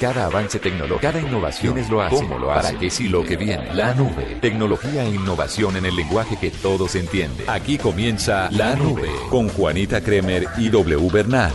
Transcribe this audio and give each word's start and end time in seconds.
Cada 0.00 0.26
avance 0.26 0.58
tecnológico, 0.58 1.00
cada 1.00 1.20
innovación 1.20 1.78
es 1.78 1.88
lo 1.88 2.02
hace. 2.02 2.16
¿Cómo 2.16 2.38
lo 2.38 2.52
hace? 2.52 2.68
¿Para 2.68 2.78
qué 2.78 2.90
si 2.90 3.08
lo 3.08 3.24
que 3.24 3.38
viene? 3.38 3.72
La 3.72 3.94
nube. 3.94 4.36
Tecnología 4.42 5.04
e 5.04 5.08
innovación 5.08 5.74
en 5.76 5.86
el 5.86 5.96
lenguaje 5.96 6.36
que 6.36 6.50
todos 6.50 6.94
entienden. 6.96 7.48
Aquí 7.48 7.78
comienza 7.78 8.50
La 8.50 8.76
Nube 8.76 9.08
con 9.30 9.48
Juanita 9.48 10.02
Kremer 10.02 10.48
y 10.58 10.68
W 10.68 11.08
Bernal. 11.10 11.52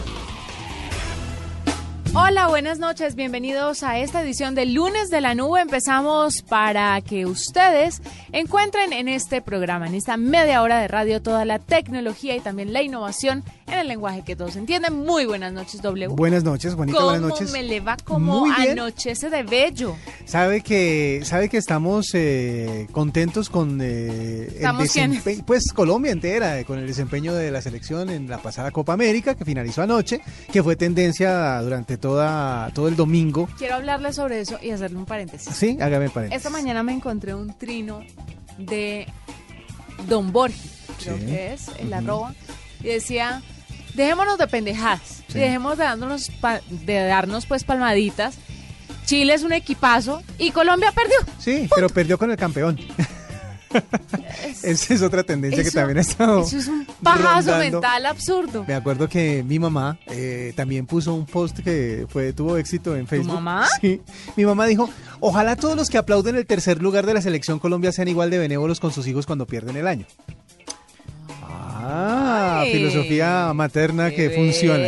Hola, 2.14 2.48
buenas 2.48 2.78
noches, 2.78 3.16
bienvenidos 3.16 3.84
a 3.84 4.00
esta 4.00 4.22
edición 4.22 4.54
del 4.54 4.74
lunes 4.74 5.10
de 5.10 5.22
la 5.22 5.34
nube. 5.34 5.62
Empezamos 5.62 6.42
para 6.42 7.00
que 7.00 7.26
ustedes 7.26 8.02
encuentren 8.34 8.92
en 8.92 9.08
este 9.08 9.42
programa, 9.42 9.88
en 9.88 9.96
esta 9.96 10.18
media 10.18 10.62
hora 10.62 10.80
de 10.80 10.90
radio, 10.90 11.22
toda 11.22 11.46
la 11.46 11.60
tecnología 11.60 12.36
y 12.36 12.42
también 12.42 12.74
la 12.74 12.82
innovación 12.82 13.46
en 13.72 13.80
el 13.80 13.88
lenguaje 13.88 14.24
que 14.24 14.36
todos 14.36 14.56
entienden. 14.56 14.94
Muy 14.94 15.26
buenas 15.26 15.54
noches, 15.54 15.82
W. 15.82 16.08
Buenas 16.16 16.44
noches, 16.44 16.74
Juanita, 16.74 17.04
buenas 17.04 17.22
noches. 17.22 17.52
me 17.52 17.64
le 17.64 17.80
va 17.80 17.98
como 18.04 18.46
anochece 18.46 19.30
de 19.30 19.44
bello? 19.44 19.96
Sabe 20.26 20.62
que, 20.62 21.22
sabe 21.24 21.50
que 21.50 21.58
estamos 21.58 22.12
eh, 22.14 22.88
contentos 22.92 23.50
con 23.50 23.80
eh, 23.82 24.50
el 24.60 24.78
desempeño, 24.78 25.44
pues 25.46 25.72
Colombia 25.74 26.12
entera, 26.12 26.60
eh, 26.60 26.66
con 26.66 26.80
el 26.80 26.88
desempeño 26.88 27.34
de 27.34 27.52
la 27.52 27.62
selección 27.62 28.10
en 28.10 28.30
la 28.30 28.40
pasada 28.40 28.72
Copa 28.72 28.94
América, 28.94 29.36
que 29.36 29.46
finalizó 29.46 29.82
anoche, 29.82 30.22
que 30.52 30.62
fue 30.62 30.76
tendencia 30.76 31.62
durante 31.62 31.98
toda, 31.98 32.72
todo 32.74 32.88
el 32.88 32.96
domingo. 32.96 33.48
Quiero 33.58 33.76
hablarle 33.76 34.14
sobre 34.14 34.42
eso 34.42 34.58
y 34.62 34.72
hacerle 34.72 34.98
un 34.98 35.06
paréntesis. 35.06 35.56
Sí, 35.56 35.78
hágame 35.80 36.10
paréntesis. 36.10 36.46
Esta 36.46 36.50
mañana 36.50 36.84
me 36.84 36.94
encontré 36.94 37.34
un 37.34 37.58
trino 37.58 38.02
de 38.58 39.08
Don 40.08 40.32
Borges, 40.32 40.72
creo 41.02 41.18
que 41.18 41.54
es, 41.54 41.68
el 41.80 41.94
arroba, 41.94 42.34
y 42.82 42.88
decía, 42.88 43.42
dejémonos 43.94 44.38
de 44.38 44.48
pendejadas, 44.48 45.24
dejemos 45.34 45.78
de, 45.78 45.84
dándonos 45.84 46.32
de 46.70 46.94
darnos 47.06 47.46
pues 47.46 47.64
palmaditas. 47.64 48.38
Chile 49.06 49.34
es 49.34 49.44
un 49.44 49.52
equipazo 49.52 50.22
y 50.38 50.52
Colombia 50.52 50.92
perdió. 50.92 51.18
Sí, 51.40 51.68
pero 51.76 51.90
perdió 51.90 52.18
con 52.18 52.32
el 52.32 52.38
campeón. 52.38 52.80
Esa 54.64 54.94
es 54.94 55.02
otra 55.02 55.24
tendencia 55.24 55.64
que 55.64 55.72
también 55.72 55.98
ha 55.98 56.02
estado. 56.02 56.42
Eso 56.42 56.58
es 56.58 56.68
un 56.68 56.86
pajazo 57.02 57.58
mental 57.58 58.06
absurdo. 58.06 58.66
Me 58.68 58.74
acuerdo 58.74 59.08
que 59.08 59.44
mi 59.44 59.60
mamá 59.60 59.98
eh, 60.08 60.54
también 60.56 60.86
puso 60.86 61.14
un 61.14 61.26
post 61.26 61.60
que 61.60 62.06
fue 62.10 62.34
tuvo 62.34 62.58
éxito 62.58 62.96
en 62.96 63.08
Facebook. 63.08 63.30
¿Tu 63.30 63.34
mamá? 63.34 63.68
Sí. 63.80 64.02
Mi 64.36 64.46
mamá 64.46 64.66
dijo: 64.66 64.90
Ojalá 65.20 65.56
todos 65.56 65.76
los 65.76 65.90
que 65.90 65.98
aplauden 65.98 66.36
el 66.36 66.46
tercer 66.46 66.82
lugar 66.82 67.06
de 67.06 67.14
la 67.14 67.22
selección 67.22 67.60
Colombia 67.60 67.92
sean 67.92 68.08
igual 68.08 68.30
de 68.30 68.40
benévolos 68.40 68.80
con 68.80 68.92
sus 68.92 69.08
hijos 69.08 69.26
cuando 69.26 69.46
pierden 69.46 69.78
el 69.78 69.88
año. 69.88 70.06
Ah, 71.84 72.64
filosofía 72.72 73.52
materna 73.54 74.12
que 74.12 74.30
funciona. 74.30 74.88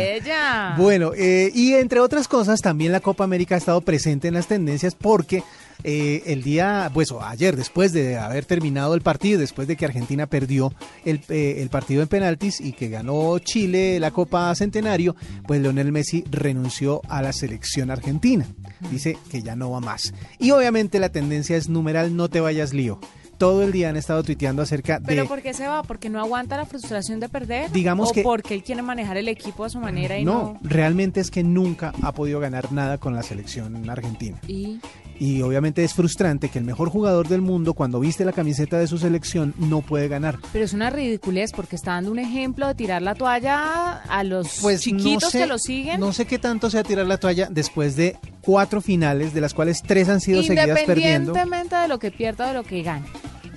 Bueno, 0.76 1.12
eh, 1.16 1.50
y 1.54 1.74
entre 1.74 2.00
otras 2.00 2.28
cosas, 2.28 2.60
también 2.60 2.92
la 2.92 3.00
Copa 3.00 3.24
América 3.24 3.54
ha 3.54 3.58
estado 3.58 3.80
presente 3.80 4.28
en 4.28 4.34
las 4.34 4.46
tendencias 4.46 4.94
porque 4.94 5.42
eh, 5.82 6.22
el 6.26 6.42
día, 6.42 6.90
pues 6.94 7.12
ayer, 7.20 7.56
después 7.56 7.92
de 7.92 8.16
haber 8.16 8.44
terminado 8.44 8.94
el 8.94 9.00
partido, 9.00 9.40
después 9.40 9.66
de 9.66 9.76
que 9.76 9.84
Argentina 9.84 10.26
perdió 10.26 10.72
el, 11.04 11.20
eh, 11.28 11.56
el, 11.58 11.68
partido 11.68 12.02
en 12.02 12.08
penaltis 12.08 12.60
y 12.60 12.72
que 12.72 12.88
ganó 12.88 13.38
Chile 13.38 13.98
la 13.98 14.10
Copa 14.10 14.54
Centenario, 14.54 15.16
pues 15.46 15.60
Leonel 15.60 15.92
Messi 15.92 16.24
renunció 16.30 17.02
a 17.08 17.22
la 17.22 17.32
selección 17.32 17.90
argentina. 17.90 18.46
Dice 18.90 19.18
que 19.30 19.42
ya 19.42 19.56
no 19.56 19.70
va 19.70 19.80
más. 19.80 20.14
Y 20.38 20.52
obviamente 20.52 20.98
la 20.98 21.08
tendencia 21.08 21.56
es 21.56 21.68
numeral 21.68 22.16
no 22.16 22.28
te 22.28 22.40
vayas 22.40 22.72
lío 22.72 23.00
todo 23.34 23.62
el 23.62 23.72
día 23.72 23.88
han 23.88 23.96
estado 23.96 24.22
tuiteando 24.22 24.62
acerca 24.62 24.98
de... 24.98 25.06
¿Pero 25.06 25.26
por 25.26 25.42
qué 25.42 25.54
se 25.54 25.66
va? 25.66 25.82
¿Porque 25.82 26.08
no 26.08 26.20
aguanta 26.20 26.56
la 26.56 26.64
frustración 26.64 27.20
de 27.20 27.28
perder? 27.28 27.70
Digamos 27.70 28.10
¿O 28.10 28.12
que... 28.12 28.22
porque 28.22 28.54
él 28.54 28.62
quiere 28.62 28.82
manejar 28.82 29.16
el 29.16 29.28
equipo 29.28 29.64
a 29.64 29.68
su 29.68 29.78
manera 29.78 30.18
y 30.18 30.24
no, 30.24 30.32
no... 30.32 30.58
realmente 30.62 31.20
es 31.20 31.30
que 31.30 31.42
nunca 31.42 31.92
ha 32.02 32.12
podido 32.12 32.40
ganar 32.40 32.72
nada 32.72 32.98
con 32.98 33.14
la 33.14 33.22
selección 33.22 33.88
argentina. 33.88 34.38
¿Y? 34.48 34.80
Y 35.18 35.42
obviamente 35.42 35.84
es 35.84 35.94
frustrante 35.94 36.48
que 36.48 36.58
el 36.58 36.64
mejor 36.64 36.88
jugador 36.88 37.28
del 37.28 37.40
mundo, 37.40 37.74
cuando 37.74 38.00
viste 38.00 38.24
la 38.24 38.32
camiseta 38.32 38.78
de 38.78 38.86
su 38.86 38.98
selección, 38.98 39.54
no 39.58 39.80
puede 39.80 40.08
ganar. 40.08 40.38
Pero 40.52 40.64
es 40.64 40.72
una 40.72 40.90
ridiculez 40.90 41.52
porque 41.52 41.76
está 41.76 41.92
dando 41.92 42.10
un 42.10 42.18
ejemplo 42.18 42.66
de 42.66 42.74
tirar 42.74 43.02
la 43.02 43.14
toalla 43.14 44.02
a 44.08 44.24
los 44.24 44.58
pues 44.60 44.80
chiquitos 44.80 45.32
que 45.32 45.46
lo 45.46 45.58
siguen. 45.58 46.00
No 46.00 46.12
sé 46.12 46.26
qué 46.26 46.38
tanto 46.38 46.68
sea 46.68 46.82
tirar 46.82 47.06
la 47.06 47.18
toalla 47.18 47.48
después 47.50 47.96
de 47.96 48.16
cuatro 48.40 48.80
finales, 48.80 49.32
de 49.32 49.40
las 49.40 49.54
cuales 49.54 49.82
tres 49.82 50.08
han 50.08 50.20
sido 50.20 50.42
seguidas 50.42 50.66
perdiendo. 50.84 51.30
Independientemente 51.30 51.76
de 51.76 51.88
lo 51.88 51.98
que 51.98 52.10
pierda 52.10 52.46
o 52.46 52.48
de 52.48 52.54
lo 52.54 52.64
que 52.64 52.82
gane. 52.82 53.06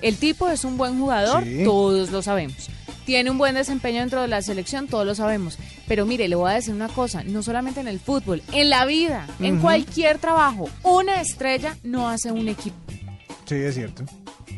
El 0.02 0.18
tipo 0.18 0.50
es 0.50 0.63
un 0.63 0.78
buen 0.78 1.00
jugador, 1.00 1.44
todos 1.63 2.12
lo 2.12 2.22
sabemos. 2.22 2.69
Tiene 3.06 3.31
un 3.31 3.38
buen 3.38 3.56
desempeño 3.56 4.02
dentro 4.02 4.22
de 4.22 4.28
la 4.28 4.41
selección, 4.41 4.88
todos 4.88 5.06
lo 5.06 5.16
sabemos. 5.16 5.58
Pero 5.88 6.06
mire, 6.06 6.28
le 6.28 6.35
voy 6.35 6.52
a 6.52 6.56
decir 6.56 6.74
una 6.74 6.90
cosa, 6.90 7.24
no 7.24 7.41
solamente 7.41 7.80
en 7.80 7.88
el 7.88 8.00
fútbol, 8.00 8.41
en 8.52 8.69
la 8.69 8.86
vida, 8.86 9.28
en 9.40 9.59
cualquier 9.59 10.18
trabajo, 10.19 10.69
una 10.84 11.22
estrella 11.22 11.78
no 11.84 12.09
hace 12.09 12.31
un 12.31 12.50
equipo. 12.50 12.75
Sí, 13.46 13.56
es 13.56 13.75
cierto. 13.75 14.03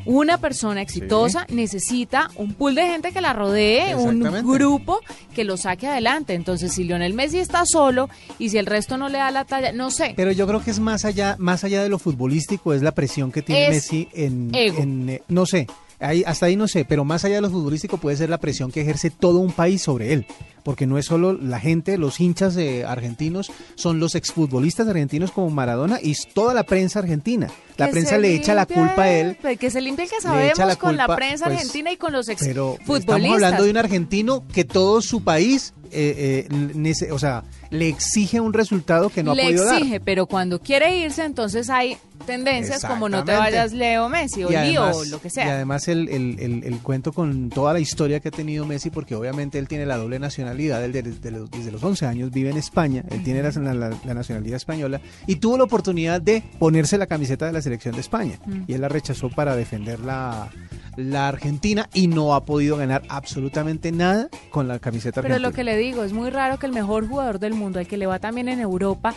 Una 0.06 0.38
persona 0.38 0.82
exitosa 0.82 1.46
necesita 1.50 2.30
un 2.36 2.54
pool 2.54 2.76
de 2.76 2.88
gente 2.88 3.12
que 3.12 3.22
la 3.22 3.34
rodee, 3.34 3.96
un 3.96 4.22
grupo 4.22 5.00
que 5.34 5.44
lo 5.44 5.58
saque 5.58 5.88
adelante. 5.88 6.34
Entonces, 6.34 6.74
si 6.74 6.84
Lionel 6.84 7.14
Messi 7.14 7.40
está 7.40 7.66
solo 7.66 8.10
y 8.38 8.50
si 8.50 8.58
el 8.58 8.66
resto 8.66 8.98
no 8.98 9.10
le 9.10 9.18
da 9.18 9.32
la 9.32 9.46
talla, 9.46 9.72
no 9.72 9.92
sé. 9.92 10.14
Pero 10.16 10.32
yo 10.32 10.48
creo 10.48 10.62
que 10.64 10.72
es 10.72 10.80
más 10.80 11.06
allá, 11.06 11.36
más 11.38 11.64
allá 11.64 11.84
de 11.84 11.90
lo 11.90 12.00
futbolístico, 12.00 12.74
es 12.74 12.82
la 12.82 12.94
presión 12.94 13.32
que 13.32 13.42
tiene 13.42 13.70
Messi 13.70 14.08
en, 14.14 14.50
en, 14.54 15.10
eh, 15.10 15.22
no 15.28 15.46
sé, 15.46 15.68
Ahí, 16.02 16.24
hasta 16.26 16.46
ahí 16.46 16.56
no 16.56 16.68
sé, 16.70 16.86
pero 16.86 17.04
más 17.04 17.26
allá 17.26 17.36
de 17.36 17.42
lo 17.42 17.50
futbolístico 17.50 17.98
puede 17.98 18.16
ser 18.16 18.30
la 18.30 18.38
presión 18.38 18.72
que 18.72 18.80
ejerce 18.81 19.10
todo 19.10 19.40
un 19.40 19.52
país 19.52 19.81
sobre 19.81 20.14
él, 20.14 20.26
porque 20.69 20.85
no 20.85 21.00
es 21.00 21.06
solo 21.07 21.34
la 21.34 21.59
gente, 21.59 21.97
los 21.97 22.19
hinchas 22.19 22.53
de 22.53 22.85
argentinos, 22.85 23.52
son 23.74 24.00
los 24.00 24.13
exfutbolistas 24.13 24.88
argentinos 24.88 25.31
como 25.31 25.50
Maradona 25.50 25.97
y 26.00 26.13
toda 26.35 26.53
la 26.53 26.62
prensa 26.62 27.00
argentina. 27.00 27.47
La 27.75 27.90
prensa 27.90 28.19
le 28.19 28.35
echa 28.35 28.53
la 28.53 28.68
culpa 28.68 29.03
a 29.03 29.12
él. 29.12 29.38
Que 29.59 29.72
se 29.72 29.81
limpie 29.81 30.06
el 30.06 30.12
que 30.12 30.22
sabemos 30.22 30.78
con 30.78 30.96
la 30.96 31.07
prensa 31.16 31.46
pues, 31.46 31.57
argentina 31.57 31.91
y 31.91 31.97
con 31.97 32.12
los 32.12 32.30
exfutbolistas. 32.30 32.78
Pero 32.85 32.97
estamos 32.97 33.34
hablando 33.34 33.63
de 33.63 33.72
un 33.72 33.78
argentino 33.78 34.44
que 34.53 34.63
todo 34.63 35.02
su 35.02 35.24
país, 35.24 35.74
eh, 35.91 36.47
eh, 36.52 37.12
o 37.12 37.18
sea, 37.18 37.46
le 37.69 37.88
exige 37.88 38.40
un 38.40 38.53
resultado 38.53 39.09
que 39.09 39.24
no 39.24 39.31
ha 39.31 39.36
podido 39.36 39.63
dar. 39.63 39.75
Le 39.75 39.80
exige, 39.80 40.00
pero 40.00 40.25
cuando 40.25 40.59
quiere 40.59 40.97
irse, 40.97 41.24
entonces 41.24 41.69
hay 41.69 41.97
tendencias 42.25 42.84
como 42.84 43.09
no 43.09 43.24
te 43.24 43.31
vayas 43.31 43.72
Leo 43.72 44.09
Messi 44.09 44.44
o 44.44 44.50
Lío 44.50 44.86
o 44.91 45.06
lo 45.06 45.22
que 45.22 45.30
sea. 45.30 45.46
Y 45.46 45.50
además 45.50 45.88
el, 45.88 46.09
el, 46.09 46.63
el, 46.63 46.80
cuento 46.80 47.13
con 47.13 47.50
toda 47.50 47.74
la 47.74 47.80
historia 47.80 48.19
que 48.19 48.30
ha 48.30 48.31
tenido 48.31 48.66
Messi, 48.66 48.90
porque 48.90 49.16
obviamente 49.16 49.57
él 49.57 49.68
tiene 49.68 49.86
la 49.86 49.97
doble 49.97 50.19
nacionalidad, 50.59 50.84
él 50.84 50.92
desde, 50.92 51.31
los, 51.31 51.50
desde 51.52 51.72
los 51.72 51.84
11 51.84 52.06
años 52.06 52.31
vive 52.31 52.50
en 52.50 52.58
España, 52.58 53.03
él 53.09 53.24
tiene 53.24 53.42
la, 53.42 53.74
la, 53.74 54.14
nacionalidad 54.14 54.58
española 54.58 55.00
y 55.28 55.36
tuvo 55.36 55.58
la 55.58 55.64
oportunidad 55.64 56.22
de 56.22 56.44
ponerse 56.59 56.97
la 56.97 57.08
camiseta 57.08 57.46
de 57.46 57.53
la 57.53 57.62
selección 57.62 57.96
de 57.96 58.02
España. 58.02 58.40
Y 58.68 58.74
él 58.74 58.81
la 58.81 58.90
rechazó 58.90 59.30
para 59.30 59.56
defender 59.56 60.00
la 60.00 60.50
la 60.98 61.30
Argentina 61.30 61.88
y 61.94 62.08
no 62.08 62.36
ha 62.36 62.44
podido 62.44 62.75
ganar 62.75 63.03
absolutamente 63.08 63.94
nada 63.94 64.28
con 64.50 64.68
la 64.68 64.80
camiseta 64.80 65.22
Pero 65.22 65.40
lo 65.40 65.53
que 65.53 65.64
le 65.64 65.78
digo, 65.78 66.03
es 66.03 66.12
muy 66.12 66.30
raro 66.30 66.59
que 66.59 66.66
el 66.66 66.74
mejor 66.74 67.08
jugador 67.08 67.40
del 67.40 67.53
mundo, 67.53 67.80
el 67.80 67.88
que 67.88 67.96
le 67.96 68.06
va 68.06 68.19
también 68.19 68.50
en 68.50 68.59
Europa, 68.59 69.16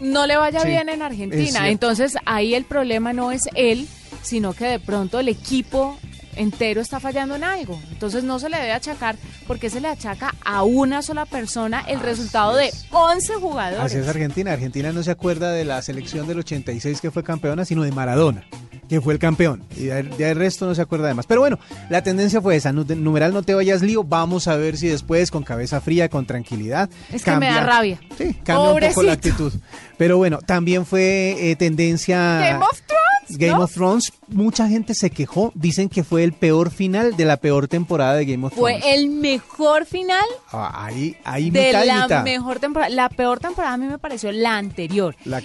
no 0.00 0.28
le 0.28 0.36
vaya 0.36 0.62
bien 0.62 0.88
en 0.88 1.02
Argentina. 1.02 1.70
Entonces 1.70 2.16
ahí 2.24 2.54
el 2.54 2.64
problema 2.64 3.12
no 3.12 3.32
es 3.32 3.48
él, 3.54 3.88
sino 4.22 4.52
que 4.52 4.66
de 4.66 4.78
pronto 4.78 5.18
el 5.18 5.28
equipo 5.28 5.98
entero 6.38 6.80
está 6.80 7.00
fallando 7.00 7.36
en 7.36 7.44
algo. 7.44 7.80
Entonces 7.90 8.24
no 8.24 8.38
se 8.38 8.48
le 8.48 8.56
debe 8.56 8.72
achacar 8.72 9.16
porque 9.46 9.70
se 9.70 9.80
le 9.80 9.88
achaca 9.88 10.34
a 10.44 10.62
una 10.62 11.02
sola 11.02 11.26
persona 11.26 11.84
el 11.86 12.00
resultado 12.00 12.56
de 12.56 12.72
11 12.90 13.34
jugadores. 13.34 13.84
Así 13.84 13.98
es 13.98 14.08
Argentina. 14.08 14.52
Argentina 14.52 14.92
no 14.92 15.02
se 15.02 15.10
acuerda 15.10 15.52
de 15.52 15.64
la 15.64 15.82
selección 15.82 16.26
del 16.26 16.38
86 16.38 17.00
que 17.00 17.10
fue 17.10 17.22
campeona, 17.22 17.64
sino 17.64 17.82
de 17.82 17.92
Maradona 17.92 18.44
que 18.88 19.00
fue 19.00 19.12
el 19.12 19.18
campeón. 19.18 19.62
Y 19.76 19.84
de, 19.84 20.34
resto 20.34 20.66
no 20.66 20.74
se 20.74 20.82
acuerda 20.82 21.08
de 21.08 21.14
más. 21.14 21.26
Pero 21.26 21.40
bueno, 21.40 21.58
la 21.90 22.02
tendencia 22.02 22.40
fue 22.40 22.56
esa. 22.56 22.72
Numeral 22.72 23.32
no 23.32 23.42
te 23.42 23.54
vayas 23.54 23.82
lío. 23.82 24.02
Vamos 24.02 24.48
a 24.48 24.56
ver 24.56 24.76
si 24.76 24.88
después, 24.88 25.30
con 25.30 25.42
cabeza 25.42 25.80
fría, 25.80 26.08
con 26.08 26.26
tranquilidad. 26.26 26.88
Es 27.12 27.22
que 27.22 27.36
me 27.36 27.46
da 27.46 27.60
rabia. 27.64 28.00
Sí, 28.16 28.34
cambia 28.42 28.70
un 28.72 28.94
poco 28.94 29.02
la 29.02 29.12
actitud. 29.12 29.52
Pero 29.98 30.16
bueno, 30.16 30.38
también 30.38 30.86
fue 30.86 31.36
eh, 31.38 31.56
tendencia. 31.56 32.16
Game 32.40 32.64
of 32.64 32.80
Thrones. 32.86 33.07
Game 33.30 33.54
of 33.54 33.72
Thrones, 33.72 34.12
mucha 34.28 34.68
gente 34.68 34.94
se 34.94 35.10
quejó, 35.10 35.52
dicen 35.54 35.88
que 35.88 36.04
fue 36.04 36.24
el 36.24 36.32
peor 36.32 36.70
final 36.70 37.16
de 37.16 37.24
la 37.24 37.36
peor 37.36 37.68
temporada 37.68 38.14
de 38.14 38.24
Game 38.24 38.46
of 38.46 38.54
Thrones. 38.54 38.80
¿Fue 38.80 38.94
el 38.94 39.08
mejor 39.10 39.86
final? 39.86 40.24
Ah, 40.50 40.86
ahí, 40.86 41.16
ahí 41.24 41.50
de 41.50 41.72
la 41.72 42.22
mejor 42.22 42.58
temporada. 42.58 42.90
La 42.90 43.08
peor 43.08 43.40
temporada 43.40 43.74
a 43.74 43.76
mí 43.76 43.86
me 43.86 43.98
pareció 43.98 44.32
la 44.32 44.56
anterior. 44.56 45.16
La, 45.24 45.40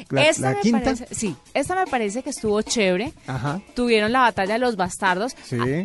quinta. 0.61 0.95
sí, 1.11 1.35
esta 1.53 1.75
me 1.75 1.85
parece 1.87 2.23
que 2.23 2.29
estuvo 2.29 2.61
chévere. 2.61 3.13
Tuvieron 3.75 4.11
la 4.11 4.21
batalla 4.21 4.53
de 4.53 4.59
los 4.59 4.75
bastardos. 4.75 5.35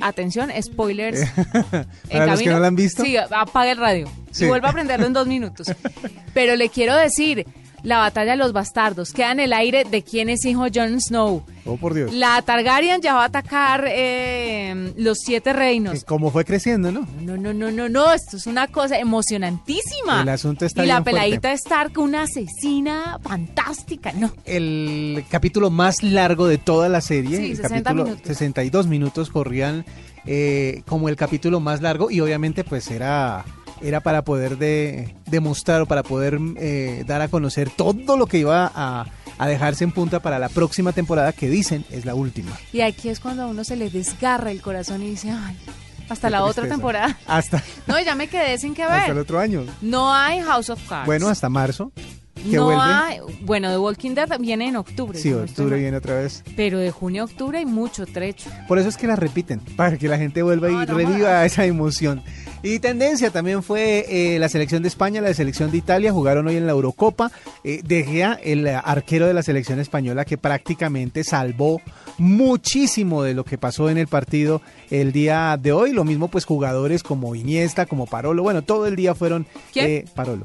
atención, 0.00 0.50
spoilers. 0.60 1.20
Para 2.10 2.26
los 2.26 2.40
que 2.40 2.50
no 2.50 2.60
la 2.60 2.68
han 2.68 2.76
visto. 2.76 3.02
Sí, 3.02 3.16
apague 3.16 3.72
el 3.72 3.78
radio. 3.78 4.10
Y 4.38 4.46
vuelva 4.46 4.68
a 4.68 4.70
aprenderlo 4.70 5.06
en 5.06 5.12
dos 5.12 5.26
minutos. 5.26 5.72
Pero 6.34 6.56
le 6.56 6.68
quiero 6.68 6.94
decir, 6.96 7.46
la 7.82 7.98
batalla 7.98 8.32
de 8.32 8.36
los 8.36 8.52
bastardos, 8.52 9.12
queda 9.12 9.32
en 9.32 9.40
el 9.40 9.52
aire 9.52 9.84
de 9.84 10.02
quién 10.02 10.28
es 10.28 10.44
hijo 10.44 10.66
Jon 10.72 11.00
Snow. 11.00 11.42
Oh, 11.64 11.76
por 11.76 11.94
Dios. 11.94 12.12
La 12.12 12.40
Targaryen 12.42 13.00
ya 13.00 13.14
va 13.14 13.22
a 13.22 13.26
atacar 13.26 13.84
eh, 13.88 14.92
los 14.96 15.18
siete 15.18 15.52
reinos. 15.52 16.04
Como 16.04 16.30
fue 16.30 16.44
creciendo, 16.44 16.90
¿no? 16.90 17.06
No, 17.20 17.36
no, 17.36 17.52
no, 17.52 17.70
no, 17.70 17.88
no, 17.88 18.12
esto 18.12 18.36
es 18.36 18.46
una 18.46 18.68
cosa 18.68 18.98
emocionantísima. 18.98 20.22
El 20.22 20.28
asunto 20.28 20.64
está 20.64 20.84
Y 20.84 20.88
la 20.88 21.04
peladita 21.04 21.52
Stark, 21.52 21.98
una 21.98 22.22
asesina 22.22 23.18
fantástica, 23.22 24.12
¿no? 24.12 24.32
El 24.44 25.24
capítulo 25.28 25.70
más 25.70 26.02
largo 26.02 26.46
de 26.46 26.58
toda 26.58 26.88
la 26.88 27.00
serie, 27.00 27.36
sí, 27.36 27.50
el 27.50 27.56
60 27.56 27.68
capítulo 27.68 28.04
minutos. 28.04 28.26
62 28.26 28.86
minutos 28.86 29.30
corrían 29.30 29.84
eh, 30.26 30.82
como 30.86 31.08
el 31.08 31.16
capítulo 31.16 31.60
más 31.60 31.80
largo 31.80 32.10
y 32.10 32.20
obviamente 32.20 32.64
pues 32.64 32.90
era 32.90 33.44
era 33.82 34.00
para 34.00 34.22
poder 34.22 34.58
de, 34.58 35.14
demostrar 35.26 35.82
o 35.82 35.86
para 35.86 36.02
poder 36.02 36.38
eh, 36.56 37.04
dar 37.06 37.20
a 37.20 37.28
conocer 37.28 37.70
todo 37.70 38.16
lo 38.16 38.26
que 38.26 38.38
iba 38.38 38.70
a, 38.74 39.06
a, 39.38 39.46
dejarse 39.48 39.84
en 39.84 39.92
punta 39.92 40.20
para 40.20 40.38
la 40.38 40.48
próxima 40.48 40.92
temporada 40.92 41.32
que 41.32 41.48
dicen 41.48 41.84
es 41.90 42.04
la 42.04 42.14
última. 42.14 42.52
Y 42.72 42.80
aquí 42.80 43.08
es 43.08 43.20
cuando 43.20 43.44
a 43.44 43.46
uno 43.46 43.64
se 43.64 43.76
le 43.76 43.90
desgarra 43.90 44.50
el 44.50 44.62
corazón 44.62 45.02
y 45.02 45.10
dice, 45.10 45.30
ay, 45.30 45.56
hasta 46.08 46.30
la 46.30 46.44
otra 46.44 46.68
temporada. 46.68 47.18
Hasta. 47.26 47.62
No, 47.86 47.98
ya 48.00 48.14
me 48.14 48.28
quedé 48.28 48.58
sin 48.58 48.74
que 48.74 48.82
ver. 48.82 48.92
Hasta 48.92 49.12
el 49.12 49.18
otro 49.18 49.38
año. 49.38 49.64
No 49.80 50.12
hay 50.12 50.40
House 50.40 50.70
of 50.70 50.88
Cards. 50.88 51.06
Bueno, 51.06 51.28
hasta 51.28 51.48
marzo. 51.48 51.90
no 52.44 52.64
vuelve? 52.64 52.82
hay. 52.82 53.18
Bueno, 53.40 53.70
The 53.70 53.78
Walking 53.78 54.14
Dead 54.14 54.28
viene 54.38 54.68
en 54.68 54.76
octubre. 54.76 55.18
Sí, 55.18 55.32
octubre 55.32 55.78
viene 55.78 55.96
otra 55.96 56.16
vez. 56.16 56.42
Pero 56.54 56.78
de 56.78 56.90
junio 56.90 57.22
a 57.22 57.24
octubre 57.24 57.58
hay 57.58 57.66
mucho 57.66 58.04
trecho. 58.04 58.50
Por 58.66 58.78
eso 58.78 58.88
es 58.88 58.96
que 58.96 59.06
la 59.06 59.16
repiten, 59.16 59.60
para 59.60 59.96
que 59.96 60.08
la 60.08 60.18
gente 60.18 60.42
vuelva 60.42 60.68
no, 60.68 60.82
y 60.82 60.86
no 60.86 60.94
reviva 60.94 61.30
más. 61.30 61.46
esa 61.46 61.64
emoción. 61.64 62.22
Y 62.62 62.80
tendencia 62.80 63.30
también 63.30 63.62
fue 63.62 64.04
eh, 64.08 64.38
la 64.38 64.48
selección 64.48 64.82
de 64.82 64.88
España, 64.88 65.20
la 65.20 65.32
selección 65.32 65.70
de 65.70 65.78
Italia, 65.78 66.12
jugaron 66.12 66.46
hoy 66.48 66.56
en 66.56 66.66
la 66.66 66.72
Eurocopa. 66.72 67.30
Eh, 67.62 67.82
de 67.84 68.04
Gea, 68.04 68.38
el 68.42 68.66
arquero 68.66 69.26
de 69.26 69.34
la 69.34 69.42
selección 69.42 69.78
española, 69.78 70.24
que 70.24 70.38
prácticamente 70.38 71.22
salvó 71.22 71.80
muchísimo 72.18 73.22
de 73.22 73.34
lo 73.34 73.44
que 73.44 73.58
pasó 73.58 73.90
en 73.90 73.98
el 73.98 74.08
partido 74.08 74.60
el 74.90 75.12
día 75.12 75.56
de 75.60 75.72
hoy. 75.72 75.92
Lo 75.92 76.04
mismo 76.04 76.28
pues 76.28 76.44
jugadores 76.44 77.02
como 77.04 77.34
Iniesta, 77.34 77.86
como 77.86 78.06
Parolo, 78.06 78.42
bueno, 78.42 78.62
todo 78.62 78.86
el 78.86 78.96
día 78.96 79.14
fueron 79.14 79.46
eh, 79.74 80.04
Parolo 80.14 80.44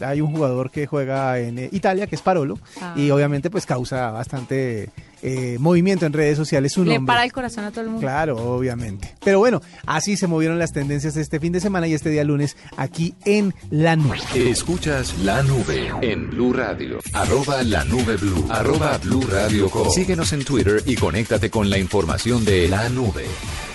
hay 0.00 0.20
un 0.20 0.32
jugador 0.32 0.70
que 0.70 0.86
juega 0.86 1.38
en 1.38 1.58
eh, 1.58 1.68
Italia, 1.72 2.06
que 2.06 2.14
es 2.14 2.22
Parolo, 2.22 2.58
ah. 2.80 2.94
y 2.96 3.10
obviamente 3.10 3.50
pues 3.50 3.66
causa 3.66 4.10
bastante 4.10 4.90
eh, 5.22 5.56
movimiento 5.58 6.06
en 6.06 6.12
redes 6.12 6.36
sociales. 6.36 6.72
Su 6.72 6.84
Le 6.84 6.94
nombre. 6.94 7.12
para 7.12 7.24
el 7.24 7.32
corazón 7.32 7.64
a 7.64 7.70
todo 7.70 7.82
el 7.82 7.86
mundo. 7.88 8.00
Claro, 8.00 8.36
obviamente. 8.36 9.14
Pero 9.24 9.38
bueno, 9.38 9.60
así 9.86 10.16
se 10.16 10.26
movieron 10.26 10.58
las 10.58 10.72
tendencias 10.72 11.16
este 11.16 11.40
fin 11.40 11.52
de 11.52 11.60
semana 11.60 11.86
y 11.88 11.94
este 11.94 12.10
día 12.10 12.24
lunes 12.24 12.56
aquí 12.76 13.14
en 13.24 13.54
La 13.70 13.96
Nube. 13.96 14.18
Escuchas 14.34 15.18
La 15.20 15.42
Nube 15.42 15.90
en 16.02 16.30
Blue 16.30 16.52
Radio. 16.52 16.98
Arroba 17.12 17.62
La 17.62 17.84
Nube 17.84 18.16
Blue. 18.16 18.46
Arroba 18.50 18.98
Blue 18.98 19.26
Radio 19.30 19.68
Com. 19.68 19.90
Síguenos 19.90 20.32
en 20.32 20.44
Twitter 20.44 20.82
y 20.86 20.96
conéctate 20.96 21.50
con 21.50 21.68
la 21.68 21.78
información 21.78 22.44
de 22.44 22.68
La 22.68 22.88
Nube. 22.88 23.24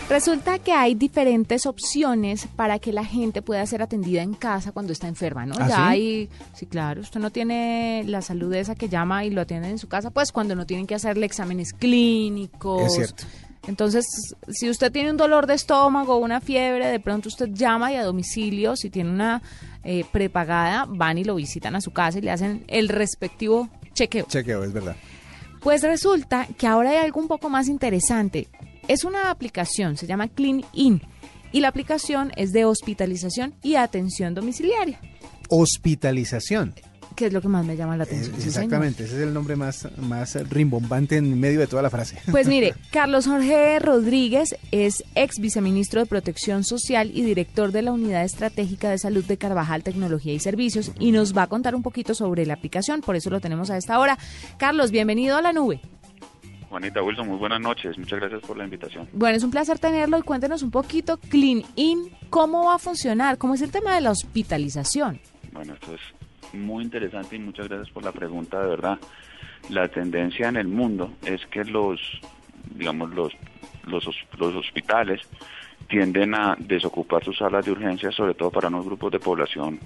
Resulta 0.09 0.59
que 0.59 0.73
hay 0.73 0.95
diferentes 0.95 1.65
opciones 1.65 2.47
para 2.55 2.77
que 2.77 2.91
la 2.91 3.05
gente 3.05 3.41
pueda 3.41 3.65
ser 3.65 3.81
atendida 3.81 4.21
en 4.21 4.33
casa 4.33 4.71
cuando 4.71 4.91
está 4.93 5.07
enferma, 5.07 5.45
¿no? 5.45 5.55
¿Ah, 5.57 5.67
ya 5.67 5.75
sí? 5.75 5.81
hay, 5.81 6.29
sí, 6.53 6.65
claro, 6.65 7.01
usted 7.01 7.19
no 7.19 7.31
tiene 7.31 8.03
la 8.05 8.21
salud 8.21 8.53
esa 8.53 8.75
que 8.75 8.89
llama 8.89 9.25
y 9.25 9.29
lo 9.29 9.41
atienden 9.41 9.71
en 9.71 9.79
su 9.79 9.87
casa, 9.87 10.11
pues 10.11 10.31
cuando 10.31 10.55
no 10.55 10.65
tienen 10.65 10.87
que 10.87 10.95
hacerle 10.95 11.25
exámenes 11.25 11.73
clínicos. 11.73 12.83
Es 12.83 12.93
cierto. 12.93 13.23
Entonces, 13.65 14.05
si 14.49 14.69
usted 14.69 14.91
tiene 14.91 15.09
un 15.09 15.17
dolor 15.17 15.47
de 15.47 15.53
estómago, 15.53 16.17
una 16.17 16.41
fiebre, 16.41 16.87
de 16.87 16.99
pronto 16.99 17.29
usted 17.29 17.49
llama 17.53 17.93
y 17.93 17.95
a 17.95 18.03
domicilio, 18.03 18.75
si 18.75 18.89
tiene 18.89 19.09
una 19.09 19.41
eh, 19.85 20.03
prepagada, 20.11 20.85
van 20.87 21.17
y 21.17 21.23
lo 21.23 21.35
visitan 21.35 21.75
a 21.75 21.81
su 21.81 21.91
casa 21.91 22.17
y 22.17 22.21
le 22.21 22.31
hacen 22.31 22.65
el 22.67 22.89
respectivo 22.89 23.69
chequeo. 23.93 24.25
Chequeo, 24.27 24.65
es 24.65 24.73
verdad. 24.73 24.97
Pues 25.61 25.81
resulta 25.81 26.45
que 26.57 26.67
ahora 26.67 26.89
hay 26.89 26.97
algo 26.97 27.21
un 27.21 27.29
poco 27.29 27.47
más 27.47 27.69
interesante. 27.69 28.49
Es 28.87 29.05
una 29.05 29.29
aplicación, 29.31 29.95
se 29.95 30.07
llama 30.07 30.27
Clean 30.27 30.61
In, 30.73 31.01
y 31.53 31.61
la 31.61 31.69
aplicación 31.69 32.31
es 32.35 32.51
de 32.51 32.65
hospitalización 32.65 33.53
y 33.63 33.75
atención 33.75 34.33
domiciliaria. 34.33 34.99
Hospitalización. 35.49 36.73
¿Qué 37.15 37.27
es 37.27 37.33
lo 37.33 37.41
que 37.41 37.47
más 37.47 37.63
me 37.63 37.77
llama 37.77 37.95
la 37.95 38.03
atención? 38.05 38.35
Eh, 38.35 38.43
exactamente, 38.43 39.03
ese 39.03 39.17
es 39.17 39.21
el 39.21 39.33
nombre 39.33 39.55
más, 39.55 39.87
más 39.97 40.35
rimbombante 40.49 41.17
en 41.17 41.39
medio 41.39 41.59
de 41.59 41.67
toda 41.67 41.81
la 41.83 41.91
frase. 41.91 42.17
Pues 42.31 42.47
mire, 42.47 42.73
Carlos 42.91 43.27
Jorge 43.27 43.79
Rodríguez 43.79 44.55
es 44.71 45.03
ex 45.15 45.39
viceministro 45.39 46.01
de 46.01 46.07
Protección 46.07 46.63
Social 46.63 47.11
y 47.13 47.21
director 47.21 47.71
de 47.71 47.83
la 47.83 47.91
Unidad 47.91 48.23
Estratégica 48.23 48.89
de 48.89 48.97
Salud 48.97 49.23
de 49.23 49.37
Carvajal 49.37 49.83
Tecnología 49.83 50.33
y 50.33 50.39
Servicios 50.39 50.91
y 50.99 51.11
nos 51.11 51.37
va 51.37 51.43
a 51.43 51.47
contar 51.47 51.75
un 51.75 51.83
poquito 51.83 52.15
sobre 52.15 52.45
la 52.45 52.55
aplicación, 52.55 53.01
por 53.01 53.15
eso 53.15 53.29
lo 53.29 53.39
tenemos 53.39 53.69
a 53.69 53.77
esta 53.77 53.99
hora. 53.99 54.17
Carlos, 54.57 54.91
bienvenido 54.91 55.37
a 55.37 55.41
la 55.41 55.53
nube. 55.53 55.81
Juanita 56.73 57.03
Wilson, 57.03 57.27
muy 57.27 57.37
buenas 57.37 57.61
noches. 57.61 57.99
Muchas 57.99 58.19
gracias 58.19 58.41
por 58.41 58.57
la 58.57 58.63
invitación. 58.63 59.07
Bueno, 59.13 59.37
es 59.37 59.43
un 59.43 59.51
placer 59.51 59.77
tenerlo 59.77 60.17
y 60.17 60.23
cuéntenos 60.23 60.63
un 60.63 60.71
poquito, 60.71 61.17
Clean 61.17 61.61
In, 61.75 62.09
¿cómo 62.31 62.65
va 62.65 62.75
a 62.77 62.79
funcionar? 62.79 63.37
¿Cómo 63.37 63.53
es 63.53 63.61
el 63.61 63.69
tema 63.69 63.93
de 63.93 64.01
la 64.01 64.09
hospitalización? 64.09 65.19
Bueno, 65.51 65.75
esto 65.75 65.93
es 65.93 66.01
muy 66.55 66.83
interesante 66.83 67.35
y 67.35 67.39
muchas 67.39 67.67
gracias 67.67 67.91
por 67.91 68.03
la 68.03 68.11
pregunta, 68.11 68.59
de 68.59 68.69
verdad. 68.69 68.97
La 69.69 69.87
tendencia 69.87 70.49
en 70.49 70.55
el 70.55 70.67
mundo 70.67 71.13
es 71.23 71.45
que 71.45 71.63
los, 71.63 72.01
digamos, 72.73 73.11
los, 73.11 73.33
los, 73.85 74.03
los 74.39 74.55
hospitales 74.55 75.21
tienden 75.89 76.33
a 76.33 76.55
desocupar 76.57 77.23
sus 77.23 77.37
salas 77.37 77.65
de 77.65 77.71
urgencia, 77.71 78.11
sobre 78.11 78.33
todo 78.33 78.49
para 78.49 78.69
unos 78.69 78.83
grupos 78.83 79.11
de 79.11 79.19
población 79.19 79.79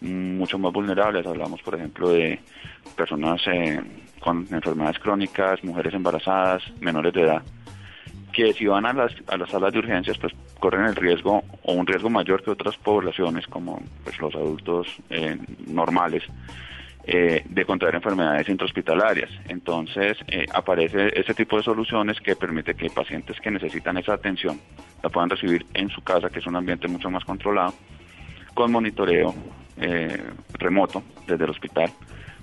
mucho 0.00 0.58
más 0.58 0.72
vulnerables. 0.72 1.26
Hablamos, 1.26 1.62
por 1.62 1.74
ejemplo, 1.74 2.10
de 2.10 2.40
personas 2.96 3.40
eh, 3.46 3.80
con 4.20 4.46
enfermedades 4.50 4.98
crónicas, 4.98 5.62
mujeres 5.64 5.94
embarazadas, 5.94 6.62
menores 6.80 7.12
de 7.12 7.22
edad, 7.22 7.42
que 8.32 8.52
si 8.52 8.66
van 8.66 8.86
a 8.86 8.92
las, 8.92 9.12
a 9.28 9.36
las 9.36 9.50
salas 9.50 9.72
de 9.72 9.78
urgencias, 9.78 10.18
pues 10.18 10.32
corren 10.58 10.86
el 10.86 10.96
riesgo 10.96 11.42
o 11.62 11.72
un 11.72 11.86
riesgo 11.86 12.10
mayor 12.10 12.42
que 12.42 12.50
otras 12.50 12.76
poblaciones, 12.76 13.46
como 13.46 13.82
pues, 14.04 14.18
los 14.18 14.34
adultos 14.34 14.88
eh, 15.10 15.38
normales, 15.66 16.22
eh, 17.08 17.44
de 17.48 17.64
contraer 17.64 17.94
enfermedades 17.94 18.48
intrahospitalarias. 18.48 19.30
Entonces, 19.48 20.18
aparece 20.52 21.18
ese 21.18 21.34
tipo 21.34 21.56
de 21.56 21.62
soluciones 21.62 22.20
que 22.20 22.34
permite 22.34 22.74
que 22.74 22.90
pacientes 22.90 23.40
que 23.40 23.50
necesitan 23.50 23.96
esa 23.96 24.14
atención 24.14 24.60
la 25.02 25.08
puedan 25.08 25.30
recibir 25.30 25.64
en 25.74 25.88
su 25.88 26.02
casa, 26.02 26.28
que 26.30 26.40
es 26.40 26.46
un 26.46 26.56
ambiente 26.56 26.88
mucho 26.88 27.08
más 27.08 27.24
controlado, 27.24 27.74
con 28.54 28.72
monitoreo 28.72 29.34
eh, 29.76 30.22
remoto 30.54 31.02
desde 31.26 31.44
el 31.44 31.50
hospital 31.50 31.92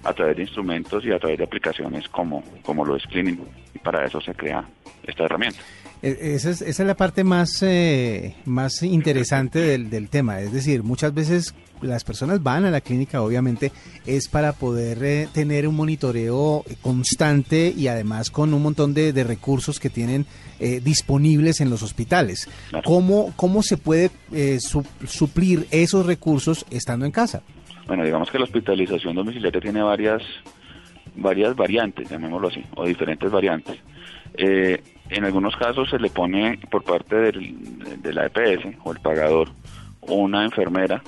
a 0.04 0.14
través 0.14 0.36
de 0.38 0.44
instrumentos 0.44 1.06
y 1.06 1.12
a 1.12 1.20
través 1.20 1.38
de 1.38 1.44
aplicaciones 1.44 2.08
como, 2.10 2.44
como 2.64 2.86
lo 2.86 2.96
es 2.96 3.04
Cleaning. 3.08 3.40
Y 3.74 3.80
para 3.80 4.06
eso 4.06 4.22
se 4.22 4.34
crea 4.34 4.68
esta 5.06 5.24
herramienta. 5.24 5.60
Esa 6.02 6.50
es, 6.50 6.62
esa 6.62 6.84
es 6.84 6.88
la 6.88 6.96
parte 6.96 7.24
más, 7.24 7.64
eh, 7.64 8.36
más 8.44 8.84
interesante 8.84 9.60
del, 9.60 9.90
del, 9.90 10.10
tema. 10.10 10.42
Es 10.42 10.52
decir, 10.52 10.84
muchas 10.84 11.14
veces 11.14 11.56
las 11.82 12.04
personas 12.04 12.42
van 12.44 12.66
a 12.66 12.72
la 12.72 12.82
clínica, 12.82 13.22
obviamente, 13.22 13.72
es 14.06 14.28
para 14.28 14.54
poder 14.54 15.04
eh, 15.04 15.30
tener 15.32 15.68
un 15.68 15.76
monitoreo 15.76 16.66
constante 16.82 17.74
y 17.76 17.88
además 17.88 18.30
con 18.32 18.54
un 18.54 18.64
montón 18.64 18.94
de, 18.94 19.14
de 19.14 19.24
recursos 19.24 19.80
que 19.80 19.90
tienen 19.90 20.26
eh, 20.60 20.82
disponibles 20.84 21.62
en 21.62 21.70
los 21.70 21.84
hospitales. 21.84 22.48
Claro. 22.70 22.86
¿Cómo, 22.86 23.34
¿Cómo 23.36 23.64
se 23.64 23.78
puede 23.78 24.12
eh, 24.32 24.60
su, 24.60 24.86
suplir 25.08 25.68
esos 25.72 26.06
recursos 26.06 26.66
estando 26.70 27.06
en 27.06 27.12
casa? 27.12 27.44
Bueno, 27.88 28.04
digamos 28.04 28.30
que 28.32 28.38
la 28.38 28.46
hospitalización 28.46 29.16
domiciliaria 29.16 29.60
tiene 29.60 29.82
varias, 29.82 30.22
varias 31.16 31.56
variantes, 31.56 32.10
llamémoslo 32.10 32.48
así, 32.48 32.64
o 32.76 32.86
diferentes 32.86 33.30
variantes. 33.30 33.78
Eh, 34.36 34.82
en 35.10 35.26
algunos 35.26 35.56
casos 35.56 35.90
se 35.90 36.00
le 36.00 36.10
pone 36.10 36.60
por 36.72 36.84
parte 36.84 37.16
del, 37.16 38.02
de 38.02 38.14
la 38.14 38.26
EPS 38.26 38.78
o 38.84 38.92
el 38.92 39.00
pagador 39.00 39.50
una 40.02 40.44
enfermera 40.44 41.02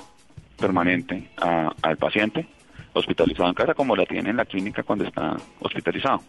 permanente 0.58 1.28
a, 1.38 1.72
al 1.82 1.96
paciente 1.96 2.46
hospitalizado 2.92 3.48
en 3.48 3.54
casa 3.54 3.74
como 3.74 3.94
la 3.94 4.06
tiene 4.06 4.30
en 4.30 4.36
la 4.36 4.44
clínica 4.44 4.82
cuando 4.82 5.04
está 5.04 5.36
hospitalizado. 5.60 6.22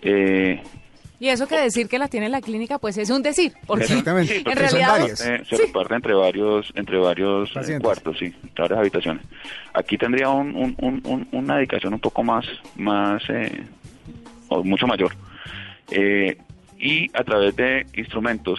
Eh, 0.00 0.62
y 1.22 1.28
eso 1.28 1.46
que 1.46 1.56
decir 1.56 1.88
que 1.88 2.00
la 2.00 2.08
tiene 2.08 2.26
en 2.26 2.32
la 2.32 2.40
clínica, 2.40 2.78
pues 2.78 2.98
es 2.98 3.08
un 3.10 3.22
decir, 3.22 3.52
porque 3.66 3.84
Exactamente, 3.84 4.38
en 4.38 4.42
porque 4.42 4.58
realidad 4.58 4.88
son 4.88 4.98
varias. 5.00 5.20
Eh, 5.26 5.42
se 5.48 5.56
Sí. 5.56 5.62
reparte 5.66 5.94
entre 5.94 6.14
varios 6.14 6.72
entre 6.74 6.98
varios 6.98 7.48
eh, 7.50 7.54
Pacientes. 7.54 7.84
cuartos, 7.84 8.16
sí, 8.18 8.24
entre 8.42 8.62
varias 8.62 8.78
habitaciones. 8.80 9.22
Aquí 9.72 9.96
tendría 9.96 10.28
un, 10.30 10.48
un- 10.56 10.74
un- 10.80 11.00
un- 11.04 11.28
una 11.30 11.56
dedicación 11.58 11.94
un 11.94 12.00
poco 12.00 12.24
más 12.24 12.44
más 12.74 13.22
eh, 13.28 13.62
o 14.48 14.64
mucho 14.64 14.86
mayor. 14.88 15.12
Eh, 15.92 16.36
y 16.78 17.08
a 17.16 17.22
través 17.22 17.54
de 17.54 17.86
instrumentos 17.94 18.58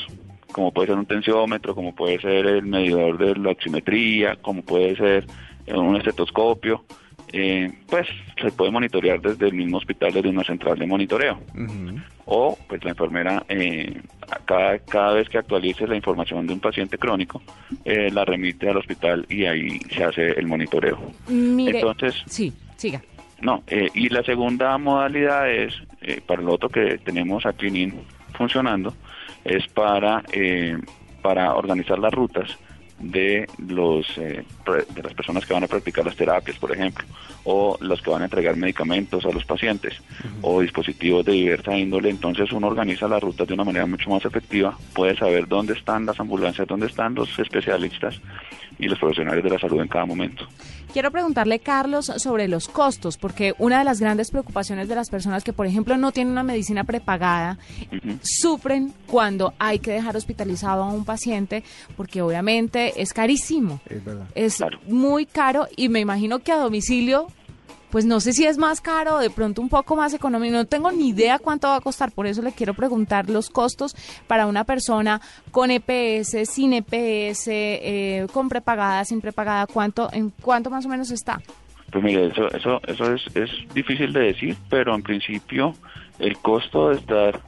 como 0.53 0.71
puede 0.71 0.87
ser 0.89 0.97
un 0.97 1.05
tensiómetro, 1.07 1.73
como 1.75 1.93
puede 1.95 2.21
ser 2.21 2.45
el 2.45 2.61
medidor 2.63 3.17
de 3.17 3.35
la 3.35 3.49
oximetría, 3.49 4.35
como 4.37 4.61
puede 4.61 4.95
ser 4.95 5.25
eh, 5.65 5.73
un 5.73 5.95
estetoscopio, 5.97 6.85
eh, 7.33 7.71
pues 7.87 8.07
se 8.39 8.51
puede 8.51 8.71
monitorear 8.71 9.19
desde 9.19 9.47
el 9.47 9.53
mismo 9.53 9.77
hospital, 9.77 10.13
desde 10.13 10.29
una 10.29 10.43
central 10.43 10.77
de 10.77 10.85
monitoreo 10.85 11.39
o 12.25 12.57
pues 12.69 12.83
la 12.83 12.91
enfermera 12.91 13.43
eh, 13.49 14.01
cada, 14.45 14.79
cada 14.79 15.13
vez 15.13 15.27
que 15.29 15.39
actualice 15.39 15.87
la 15.87 15.95
información 15.95 16.47
de 16.47 16.53
un 16.53 16.59
paciente 16.59 16.97
crónico 16.97 17.41
eh, 17.83 18.09
la 18.11 18.23
remite 18.23 18.69
al 18.69 18.77
hospital 18.77 19.25
y 19.29 19.45
ahí 19.45 19.79
se 19.91 20.03
hace 20.03 20.31
el 20.31 20.47
monitoreo. 20.47 20.99
Mire, 21.27 21.79
Entonces, 21.79 22.23
sí, 22.27 22.53
siga. 22.77 23.01
No, 23.41 23.61
eh, 23.67 23.89
y 23.93 24.07
la 24.07 24.23
segunda 24.23 24.77
modalidad 24.77 25.51
es, 25.51 25.73
eh, 26.01 26.21
para 26.25 26.41
lo 26.41 26.53
otro 26.53 26.69
que 26.69 26.97
tenemos 26.99 27.45
a 27.45 27.51
Clinin 27.51 27.93
funcionando, 28.37 28.93
es 29.43 29.67
para, 29.67 30.23
eh, 30.31 30.77
para 31.21 31.53
organizar 31.55 31.99
las 31.99 32.13
rutas 32.13 32.57
de 33.03 33.45
los 33.67 34.17
eh, 34.17 34.45
de 34.65 35.03
las 35.03 35.13
personas 35.13 35.45
que 35.45 35.53
van 35.53 35.63
a 35.63 35.67
practicar 35.67 36.05
las 36.05 36.15
terapias, 36.15 36.57
por 36.57 36.71
ejemplo, 36.71 37.05
o 37.43 37.77
los 37.81 38.01
que 38.01 38.09
van 38.09 38.21
a 38.21 38.25
entregar 38.25 38.55
medicamentos 38.55 39.25
a 39.25 39.29
los 39.29 39.45
pacientes 39.45 40.01
o 40.41 40.61
dispositivos 40.61 41.25
de 41.25 41.33
diversa 41.33 41.77
índole, 41.77 42.09
entonces 42.09 42.51
uno 42.53 42.67
organiza 42.67 43.07
las 43.07 43.21
rutas 43.21 43.47
de 43.47 43.53
una 43.53 43.65
manera 43.65 43.85
mucho 43.85 44.09
más 44.09 44.23
efectiva, 44.23 44.77
puede 44.93 45.17
saber 45.17 45.47
dónde 45.47 45.73
están 45.73 46.05
las 46.05 46.19
ambulancias, 46.19 46.67
dónde 46.67 46.87
están 46.87 47.13
los 47.15 47.37
especialistas 47.37 48.19
y 48.79 48.87
los 48.87 48.99
profesionales 48.99 49.43
de 49.43 49.49
la 49.49 49.59
salud 49.59 49.81
en 49.81 49.87
cada 49.87 50.05
momento. 50.05 50.47
Quiero 50.93 51.09
preguntarle, 51.09 51.57
Carlos, 51.57 52.05
sobre 52.17 52.47
los 52.47 52.67
costos, 52.67 53.17
porque 53.17 53.55
una 53.57 53.79
de 53.79 53.83
las 53.83 53.99
grandes 53.99 54.29
preocupaciones 54.29 54.87
de 54.87 54.93
las 54.93 55.09
personas 55.09 55.43
que, 55.43 55.51
por 55.51 55.65
ejemplo, 55.65 55.97
no 55.97 56.11
tienen 56.11 56.33
una 56.33 56.43
medicina 56.43 56.83
prepagada, 56.83 57.57
sufren 58.21 58.93
cuando 59.07 59.55
hay 59.57 59.79
que 59.79 59.91
dejar 59.91 60.15
hospitalizado 60.15 60.83
a 60.83 60.93
un 60.93 61.03
paciente, 61.03 61.63
porque 61.97 62.21
obviamente 62.21 62.92
es 62.95 63.13
carísimo. 63.13 63.79
Es, 63.89 64.03
verdad. 64.03 64.27
es 64.35 64.63
muy 64.87 65.25
caro 65.25 65.67
y 65.75 65.89
me 65.89 65.99
imagino 65.99 66.39
que 66.39 66.51
a 66.51 66.57
domicilio 66.57 67.27
pues 67.93 68.05
no 68.05 68.19
sé 68.19 68.33
si 68.33 68.43
es 68.43 68.57
más 68.57 68.81
caro 68.81 69.17
o 69.17 69.19
de 69.19 69.29
pronto 69.29 69.61
un 69.61 69.69
poco 69.69 69.95
más 69.95 70.15
económico. 70.15 70.55
No 70.55 70.65
tengo 70.65 70.91
ni 70.91 71.09
idea 71.09 71.37
cuánto 71.37 71.67
va 71.67 71.75
a 71.75 71.79
costar, 71.79 72.11
por 72.11 72.25
eso 72.25 72.41
le 72.41 72.51
quiero 72.51 72.73
preguntar 72.73 73.29
los 73.29 73.51
costos 73.51 73.95
para 74.25 74.47
una 74.47 74.63
persona 74.63 75.21
con 75.51 75.69
EPS, 75.69 76.49
sin 76.49 76.73
EPS, 76.73 77.49
eh, 77.49 78.25
con 78.33 78.49
prepagada, 78.49 79.05
sin 79.05 79.21
prepagada, 79.21 79.67
¿cuánto, 79.67 80.09
¿en 80.11 80.31
cuánto 80.31 80.71
más 80.71 80.87
o 80.87 80.89
menos 80.89 81.11
está? 81.11 81.39
Pues 81.91 82.03
mire, 82.03 82.29
eso, 82.29 82.47
eso, 82.47 82.81
eso 82.87 83.13
es, 83.13 83.21
es 83.35 83.51
difícil 83.75 84.11
de 84.11 84.21
decir, 84.21 84.57
pero 84.71 84.95
en 84.95 85.03
principio 85.03 85.75
el 86.17 86.35
costo 86.37 86.89
de 86.89 86.95
estar 86.95 87.41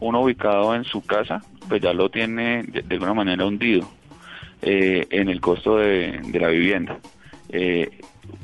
uno 0.00 0.22
ubicado 0.22 0.74
en 0.74 0.82
su 0.82 1.02
casa, 1.02 1.42
pues 1.68 1.80
ya 1.80 1.92
lo 1.92 2.08
tiene 2.08 2.64
de, 2.64 2.84
alguna 2.90 3.14
manera 3.14 3.46
hundido 3.46 3.88
eh, 4.62 5.06
en 5.10 5.28
el 5.28 5.40
costo 5.40 5.76
de, 5.76 6.20
de 6.24 6.40
la 6.40 6.48
vivienda. 6.48 6.98
Eh, 7.48 7.90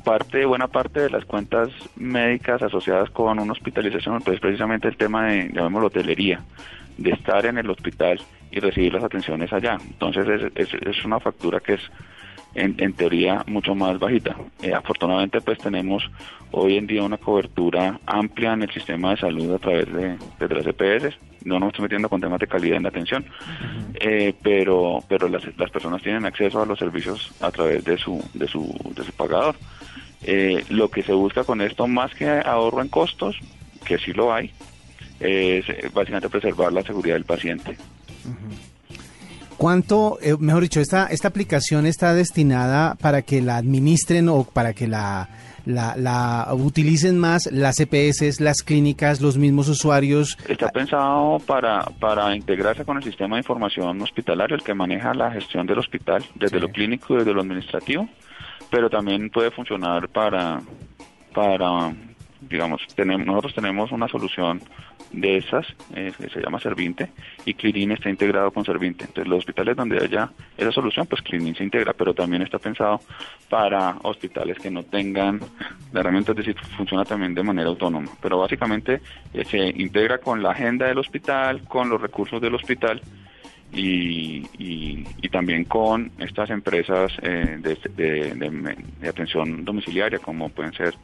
parte, 0.03 0.45
buena 0.45 0.67
parte 0.67 1.01
de 1.01 1.09
las 1.09 1.25
cuentas 1.25 1.69
médicas 1.95 2.61
asociadas 2.61 3.09
con 3.09 3.39
una 3.39 3.53
hospitalización, 3.53 4.21
pues 4.21 4.39
precisamente 4.39 4.87
el 4.87 4.97
tema 4.97 5.27
de, 5.27 5.49
llamémoslo, 5.53 5.87
hotelería, 5.87 6.41
de 6.97 7.11
estar 7.11 7.45
en 7.45 7.57
el 7.57 7.69
hospital 7.69 8.19
y 8.51 8.59
recibir 8.59 8.93
las 8.93 9.03
atenciones 9.03 9.51
allá. 9.53 9.77
Entonces 9.83 10.51
es, 10.55 10.73
es, 10.73 11.05
una 11.05 11.19
factura 11.19 11.59
que 11.59 11.73
es 11.73 11.81
en, 12.53 12.75
en, 12.77 12.93
teoría 12.93 13.43
mucho 13.47 13.75
más 13.75 13.99
bajita. 13.99 14.35
Eh, 14.61 14.73
afortunadamente 14.73 15.41
pues 15.41 15.59
tenemos 15.59 16.03
hoy 16.51 16.77
en 16.77 16.87
día 16.87 17.03
una 17.03 17.17
cobertura 17.17 17.99
amplia 18.05 18.53
en 18.53 18.63
el 18.63 18.71
sistema 18.71 19.11
de 19.11 19.17
salud 19.17 19.53
a 19.53 19.59
través 19.59 19.91
de, 19.93 20.17
de 20.39 20.55
las 20.55 20.65
EPS. 20.65 21.17
No 21.45 21.59
nos 21.59 21.69
estamos 21.69 21.83
metiendo 21.83 22.09
con 22.09 22.19
temas 22.19 22.39
de 22.39 22.47
calidad 22.47 22.77
en 22.77 22.83
la 22.83 22.89
atención, 22.89 23.25
eh, 23.95 24.33
pero 24.41 24.99
pero 25.07 25.29
las, 25.29 25.43
las 25.57 25.69
personas 25.69 26.01
tienen 26.01 26.25
acceso 26.25 26.61
a 26.61 26.65
los 26.65 26.79
servicios 26.79 27.31
a 27.39 27.51
través 27.51 27.83
de 27.85 27.97
su 27.97 28.21
de 28.33 28.47
su, 28.47 28.67
de 28.95 29.03
su 29.03 29.11
pagador. 29.13 29.55
Eh, 30.23 30.65
lo 30.69 30.89
que 30.89 31.01
se 31.01 31.13
busca 31.13 31.45
con 31.45 31.61
esto, 31.61 31.87
más 31.87 32.13
que 32.13 32.27
ahorro 32.29 32.81
en 32.81 32.89
costos, 32.89 33.37
que 33.85 33.97
sí 33.97 34.11
lo 34.11 34.33
hay, 34.33 34.51
es 35.21 35.65
básicamente 35.93 36.29
preservar 36.29 36.73
la 36.73 36.83
seguridad 36.83 37.15
del 37.15 37.23
paciente. 37.23 37.77
¿Cuánto, 39.59 40.17
eh, 40.21 40.35
mejor 40.39 40.63
dicho, 40.63 40.79
esta, 40.79 41.05
esta 41.07 41.27
aplicación 41.27 41.85
está 41.85 42.15
destinada 42.15 42.95
para 42.95 43.21
que 43.21 43.41
la 43.41 43.57
administren 43.57 44.27
o 44.29 44.45
para 44.45 44.73
que 44.73 44.87
la, 44.87 45.29
la, 45.65 46.47
utilicen 46.53 47.19
más 47.19 47.51
las 47.51 47.79
EPS, 47.79 48.39
las 48.39 48.63
clínicas, 48.63 49.21
los 49.21 49.37
mismos 49.37 49.67
usuarios? 49.67 50.35
Está 50.47 50.69
pensado 50.69 51.39
para, 51.45 51.83
para 51.99 52.35
integrarse 52.35 52.85
con 52.85 52.97
el 52.97 53.03
sistema 53.03 53.35
de 53.35 53.41
información 53.41 54.01
hospitalario, 54.01 54.55
el 54.55 54.63
que 54.63 54.73
maneja 54.73 55.13
la 55.13 55.29
gestión 55.29 55.67
del 55.67 55.77
hospital, 55.77 56.25
desde 56.33 56.59
lo 56.59 56.69
clínico 56.69 57.13
y 57.13 57.17
desde 57.17 57.33
lo 57.33 57.41
administrativo 57.41 58.09
pero 58.69 58.89
también 58.89 59.29
puede 59.29 59.51
funcionar 59.51 60.07
para, 60.09 60.61
para 61.33 61.91
digamos, 62.41 62.81
tenemos, 62.95 63.25
nosotros 63.25 63.53
tenemos 63.53 63.91
una 63.91 64.07
solución 64.07 64.61
de 65.11 65.37
esas 65.37 65.65
eh, 65.95 66.11
que 66.17 66.29
se 66.29 66.39
llama 66.39 66.59
Serviente 66.59 67.11
y 67.45 67.53
Clinin 67.53 67.91
está 67.91 68.09
integrado 68.09 68.51
con 68.51 68.63
Serviente. 68.63 69.05
Entonces, 69.05 69.27
los 69.27 69.39
hospitales 69.39 69.75
donde 69.75 69.97
haya 70.03 70.29
esa 70.57 70.71
solución, 70.71 71.07
pues 71.07 71.21
Clinin 71.21 71.55
se 71.55 71.63
integra, 71.63 71.93
pero 71.93 72.13
también 72.13 72.41
está 72.41 72.59
pensado 72.59 73.01
para 73.49 73.97
hospitales 74.03 74.57
que 74.59 74.71
no 74.71 74.83
tengan 74.83 75.39
la 75.91 75.99
herramienta, 75.99 76.31
es 76.31 76.37
decir, 76.37 76.55
funciona 76.77 77.03
también 77.05 77.33
de 77.33 77.43
manera 77.43 77.69
autónoma. 77.69 78.09
Pero 78.21 78.39
básicamente 78.39 79.01
eh, 79.33 79.45
se 79.45 79.57
integra 79.81 80.19
con 80.19 80.41
la 80.41 80.51
agenda 80.51 80.87
del 80.87 80.99
hospital, 80.99 81.63
con 81.63 81.89
los 81.89 82.01
recursos 82.01 82.41
del 82.41 82.55
hospital 82.55 83.01
y, 83.71 84.47
y, 84.57 85.29
también 85.29 85.63
con 85.65 86.11
estas 86.17 86.49
empresas 86.49 87.11
eh, 87.21 87.57
de, 87.61 89.07
atención 89.07 89.63
domiciliaria, 89.63 90.17
como 90.17 90.49
pueden 90.49 90.73
ser 90.73 90.95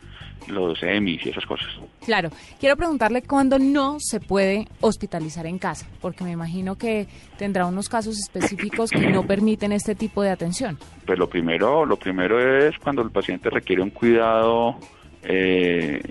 los 0.48 0.82
EMIs 0.82 1.26
y 1.26 1.30
esas 1.30 1.46
cosas. 1.46 1.68
Claro, 2.04 2.30
quiero 2.60 2.76
preguntarle 2.76 3.22
cuándo 3.22 3.60
no 3.60 3.98
se 4.00 4.20
puede 4.20 4.68
hospitalizar 4.82 5.46
en 5.46 5.60
casa, 5.60 5.88
porque 6.02 6.24
me 6.24 6.32
imagino 6.32 6.76
que 6.76 7.08
tendrá 7.38 7.66
unos 7.68 7.88
casos 7.88 8.18
específicos 8.20 8.90
que 8.90 9.10
no 9.10 9.26
permiten 9.28 9.72
este 9.72 9.96
tipo 9.96 10.24
de 10.24 10.32
atención. 10.32 10.78
Pues 11.06 11.20
lo 11.20 11.30
primero, 11.30 11.86
lo 11.86 11.98
primero 11.98 12.40
es 12.68 12.78
cuando 12.80 13.04
el 13.04 13.12
paciente 13.12 13.50
requiere 13.50 13.82
un 13.82 13.92
cuidado 13.92 14.80
eh, 15.24 16.02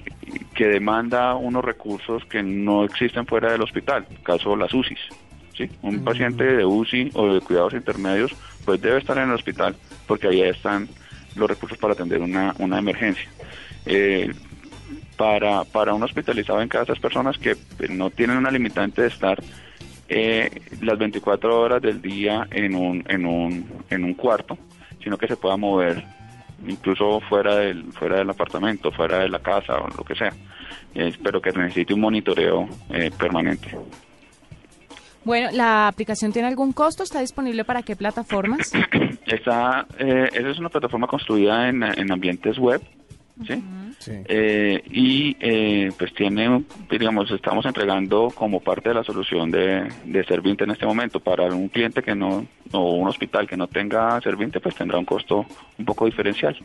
que 0.55 0.67
demanda 0.67 1.35
unos 1.35 1.65
recursos 1.65 2.25
que 2.27 2.43
no 2.43 2.85
existen 2.85 3.27
fuera 3.27 3.53
del 3.53 3.63
hospital, 3.63 4.07
caso 4.23 4.57
las 4.57 4.73
UCIs. 4.73 5.01
¿Sí? 5.57 5.71
Un 5.83 6.05
paciente 6.05 6.45
de 6.45 6.65
UCI 6.65 7.11
o 7.15 7.35
de 7.35 7.41
cuidados 7.41 7.75
intermedios 7.75 8.35
pues 8.65 8.81
debe 8.81 8.99
estar 8.99 9.17
en 9.19 9.25
el 9.25 9.35
hospital 9.35 9.77
porque 10.07 10.29
ahí 10.29 10.43
están 10.43 10.89
los 11.37 11.49
recursos 11.49 11.79
para 11.79 11.95
atender 11.95 12.21
una, 12.21 12.55
una 12.59 12.79
emergencia. 12.79 13.29
Eh, 13.87 14.33
para, 15.17 15.65
para 15.65 15.95
un 15.95 16.03
hospitalizado 16.03 16.61
en 16.61 16.69
casa, 16.69 16.85
esas 16.93 16.99
personas 16.99 17.39
que 17.39 17.57
pues, 17.77 17.91
no 17.91 18.11
tienen 18.11 18.37
una 18.37 18.51
limitante 18.51 19.03
de 19.03 19.09
estar 19.09 19.41
eh, 20.09 20.51
las 20.81 20.99
24 20.99 21.61
horas 21.61 21.83
del 21.83 22.03
día 22.03 22.47
en 22.51 22.75
un, 22.75 23.05
en, 23.09 23.27
un, 23.27 23.69
en 23.91 24.05
un 24.05 24.15
cuarto, 24.15 24.59
sino 25.03 25.17
que 25.17 25.29
se 25.29 25.37
pueda 25.37 25.57
mover 25.57 26.05
incluso 26.67 27.21
fuera 27.21 27.57
del, 27.57 27.93
fuera 27.93 28.19
del 28.19 28.31
apartamento, 28.31 28.91
fuera 28.91 29.19
de 29.19 29.29
la 29.29 29.39
casa 29.39 29.77
o 29.77 29.89
lo 29.89 30.05
que 30.05 30.15
sea, 30.15 30.33
eh, 30.95 31.13
pero 31.23 31.41
que 31.41 31.53
necesite 31.53 31.95
un 31.95 32.01
monitoreo 32.01 32.69
permanente. 33.19 33.77
Bueno, 35.25 35.49
¿la 35.53 35.89
aplicación 35.89 36.33
tiene 36.33 36.49
algún 36.49 36.73
costo? 36.73 37.03
¿Está 37.03 37.21
disponible 37.21 37.65
para 37.65 37.83
qué 37.83 37.97
plataformas? 37.97 38.73
Está, 39.27 39.87
eh, 39.99 40.29
esa 40.33 40.51
es 40.51 40.59
una 40.59 40.69
plataforma 40.69 41.07
construida 41.07 41.69
en, 41.69 42.13
ambientes 42.13 42.59
web, 42.59 42.83
¿sí? 43.47 43.63
Eh, 44.09 44.83
y 44.91 45.37
eh, 45.41 45.91
pues 45.99 46.13
tiene, 46.13 46.65
digamos, 46.91 47.31
estamos 47.31 47.65
entregando 47.65 48.31
como 48.35 48.61
parte 48.61 48.91
de 48.91 48.97
la 48.97 49.05
solución 49.05 49.51
de, 49.51 49.89
de 50.05 50.25
Serviente 50.25 50.65
en 50.65 50.73
este 50.73 50.85
momento. 50.85 51.21
Para 51.21 51.45
un 51.47 51.69
cliente 51.69 52.03
que 52.03 52.15
no, 52.15 52.47
o 52.73 52.93
un 52.93 53.09
hospital 53.09 53.49
que 53.49 53.57
no 53.57 53.67
tenga 53.67 54.21
Serviente, 54.21 54.61
pues 54.61 54.75
tendrá 54.75 54.99
un 54.99 55.07
costo 55.07 55.47
un 55.79 55.85
poco 55.87 56.05
diferencial. 56.05 56.57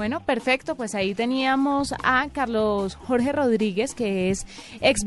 Bueno, 0.00 0.20
perfecto. 0.20 0.76
Pues 0.76 0.94
ahí 0.94 1.14
teníamos 1.14 1.92
a 2.02 2.26
Carlos 2.32 2.94
Jorge 2.94 3.32
Rodríguez, 3.32 3.94
que 3.94 4.30
es 4.30 4.46
ex 4.80 5.00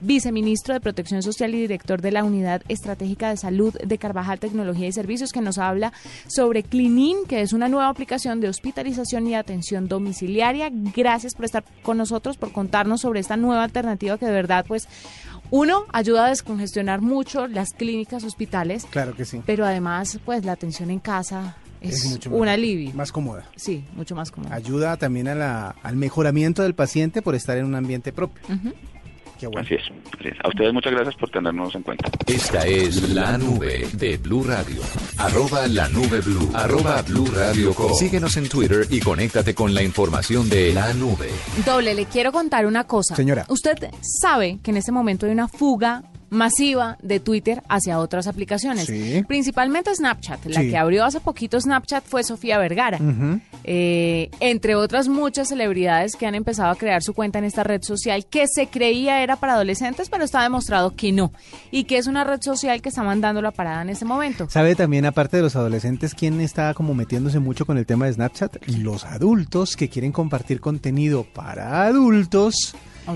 viceministro 0.00 0.72
de 0.72 0.78
Protección 0.78 1.20
Social 1.24 1.52
y 1.52 1.58
director 1.58 2.00
de 2.00 2.12
la 2.12 2.22
Unidad 2.22 2.62
Estratégica 2.68 3.30
de 3.30 3.38
Salud 3.38 3.74
de 3.74 3.98
Carvajal 3.98 4.38
Tecnología 4.38 4.86
y 4.86 4.92
Servicios, 4.92 5.32
que 5.32 5.40
nos 5.40 5.58
habla 5.58 5.92
sobre 6.28 6.62
Clinin, 6.62 7.26
que 7.26 7.40
es 7.40 7.52
una 7.52 7.68
nueva 7.68 7.88
aplicación 7.88 8.40
de 8.40 8.48
hospitalización 8.48 9.26
y 9.26 9.34
atención 9.34 9.88
domiciliaria. 9.88 10.70
Gracias 10.70 11.34
por 11.34 11.46
estar 11.46 11.64
con 11.82 11.98
nosotros, 11.98 12.36
por 12.36 12.52
contarnos 12.52 13.00
sobre 13.00 13.18
esta 13.18 13.36
nueva 13.36 13.64
alternativa 13.64 14.16
que 14.16 14.26
de 14.26 14.32
verdad, 14.32 14.64
pues, 14.68 14.86
uno, 15.50 15.86
ayuda 15.92 16.26
a 16.26 16.28
descongestionar 16.28 17.00
mucho 17.00 17.48
las 17.48 17.72
clínicas, 17.72 18.22
hospitales. 18.22 18.86
Claro 18.90 19.16
que 19.16 19.24
sí. 19.24 19.42
Pero 19.44 19.66
además, 19.66 20.20
pues, 20.24 20.44
la 20.44 20.52
atención 20.52 20.90
en 20.90 21.00
casa 21.00 21.56
es, 21.88 22.04
mucho 22.06 22.30
un 22.30 22.48
alivio. 22.48 22.92
Más 22.94 23.12
cómoda. 23.12 23.44
Sí, 23.56 23.84
mucho 23.94 24.14
más 24.14 24.30
cómoda. 24.30 24.54
Ayuda 24.54 24.96
también 24.96 25.28
a 25.28 25.34
la, 25.34 25.74
al 25.82 25.96
mejoramiento 25.96 26.62
del 26.62 26.74
paciente 26.74 27.22
por 27.22 27.34
estar 27.34 27.56
en 27.56 27.64
un 27.64 27.74
ambiente 27.74 28.12
propio. 28.12 28.42
Qué 29.38 29.46
bueno. 29.46 29.66
Así 29.66 29.74
es, 29.74 29.82
A 30.42 30.48
ustedes 30.48 30.72
muchas 30.72 30.92
gracias 30.92 31.14
por 31.16 31.30
tenernos 31.30 31.74
en 31.74 31.82
cuenta. 31.82 32.10
Esta 32.26 32.66
es 32.66 33.10
la 33.10 33.36
nube 33.36 33.86
de 33.92 34.16
Blue 34.16 34.44
Radio. 34.44 34.80
Arroba 35.18 35.66
la 35.66 35.88
nube 35.90 36.20
Blue. 36.20 36.50
Arroba 36.54 37.02
Blue 37.02 37.26
Radio 37.26 37.74
Síguenos 37.98 38.36
en 38.38 38.48
Twitter 38.48 38.86
y 38.88 39.00
conéctate 39.00 39.54
con 39.54 39.74
la 39.74 39.82
información 39.82 40.48
de 40.48 40.72
la 40.72 40.92
nube. 40.94 41.28
Doble, 41.66 41.94
le 41.94 42.06
quiero 42.06 42.32
contar 42.32 42.66
una 42.66 42.84
cosa. 42.84 43.14
Señora. 43.14 43.44
Usted 43.48 43.76
sabe 44.00 44.58
que 44.62 44.70
en 44.70 44.78
este 44.78 44.92
momento 44.92 45.26
hay 45.26 45.32
una 45.32 45.48
fuga 45.48 46.02
masiva 46.30 46.96
de 47.02 47.20
Twitter 47.20 47.62
hacia 47.68 47.98
otras 47.98 48.26
aplicaciones. 48.26 48.90
Principalmente 49.26 49.94
Snapchat. 49.94 50.46
La 50.46 50.62
que 50.62 50.76
abrió 50.76 51.04
hace 51.04 51.20
poquito 51.20 51.60
Snapchat 51.60 52.04
fue 52.04 52.24
Sofía 52.24 52.58
Vergara. 52.58 52.98
Eh, 53.64 54.30
entre 54.40 54.74
otras 54.74 55.08
muchas 55.08 55.48
celebridades 55.48 56.16
que 56.16 56.26
han 56.26 56.34
empezado 56.34 56.70
a 56.70 56.76
crear 56.76 57.02
su 57.02 57.14
cuenta 57.14 57.38
en 57.38 57.44
esta 57.44 57.64
red 57.64 57.82
social 57.82 58.26
que 58.26 58.46
se 58.48 58.68
creía 58.68 59.22
era 59.22 59.36
para 59.36 59.54
adolescentes, 59.54 60.08
pero 60.08 60.24
está 60.24 60.42
demostrado 60.42 60.94
que 60.94 61.12
no. 61.12 61.32
Y 61.70 61.84
que 61.84 61.98
es 61.98 62.06
una 62.06 62.24
red 62.24 62.40
social 62.42 62.82
que 62.82 62.88
está 62.88 63.02
mandando 63.02 63.42
la 63.42 63.50
parada 63.50 63.82
en 63.82 63.90
este 63.90 64.04
momento. 64.04 64.48
¿Sabe 64.50 64.74
también, 64.74 65.06
aparte 65.06 65.36
de 65.36 65.42
los 65.42 65.56
adolescentes, 65.56 66.14
quién 66.14 66.40
está 66.40 66.74
como 66.74 66.94
metiéndose 66.94 67.38
mucho 67.38 67.66
con 67.66 67.78
el 67.78 67.86
tema 67.86 68.06
de 68.06 68.12
Snapchat? 68.12 68.66
Los 68.68 69.04
adultos 69.04 69.76
que 69.76 69.88
quieren 69.88 70.12
compartir 70.12 70.60
contenido 70.60 71.24
para 71.24 71.84
adultos 71.84 72.74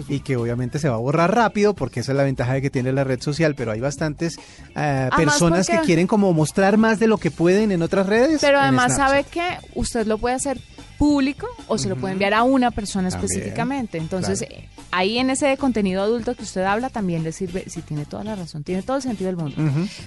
y 0.09 0.21
que 0.21 0.37
obviamente 0.37 0.79
se 0.79 0.89
va 0.89 0.97
a 0.97 0.99
borrar 0.99 1.35
rápido 1.35 1.75
porque 1.75 2.01
esa 2.01 2.13
es 2.13 2.17
la 2.17 2.25
ventaja 2.25 2.55
de 2.55 2.63
que 2.63 2.71
tiene 2.71 2.93
la 2.93 3.05
red 3.05 3.21
social, 3.21 3.55
pero 3.55 3.73
hay 3.73 3.81
bastantes 3.81 4.39
eh, 4.77 5.11
personas 5.17 5.69
que 5.69 5.79
quieren 5.81 6.07
como 6.07 6.33
mostrar 6.33 6.77
más 6.77 6.99
de 6.99 7.07
lo 7.07 7.19
que 7.19 7.31
pueden 7.31 7.73
en 7.73 7.83
otras 7.83 8.07
redes. 8.07 8.41
Pero 8.41 8.59
además 8.59 8.97
sabe 8.97 9.25
que 9.25 9.59
usted 9.75 10.07
lo 10.07 10.19
puede 10.19 10.35
hacer 10.35 10.61
público 11.01 11.47
o 11.67 11.79
se 11.79 11.89
lo 11.89 11.97
puede 11.97 12.13
enviar 12.13 12.35
a 12.35 12.43
una 12.43 12.71
persona 12.71 13.09
específicamente. 13.09 13.97
Entonces, 13.97 14.45
ahí 14.91 15.17
en 15.17 15.31
ese 15.31 15.57
contenido 15.57 16.03
adulto 16.03 16.35
que 16.35 16.43
usted 16.43 16.63
habla 16.63 16.91
también 16.91 17.25
le 17.25 17.33
sirve, 17.33 17.65
si 17.69 17.81
tiene 17.81 18.05
toda 18.05 18.23
la 18.23 18.37
razón, 18.37 18.65
tiene 18.65 18.83
todo 18.83 18.99
el 18.99 19.03
sentido 19.03 19.29
del 19.29 19.37
mundo. 19.37 19.57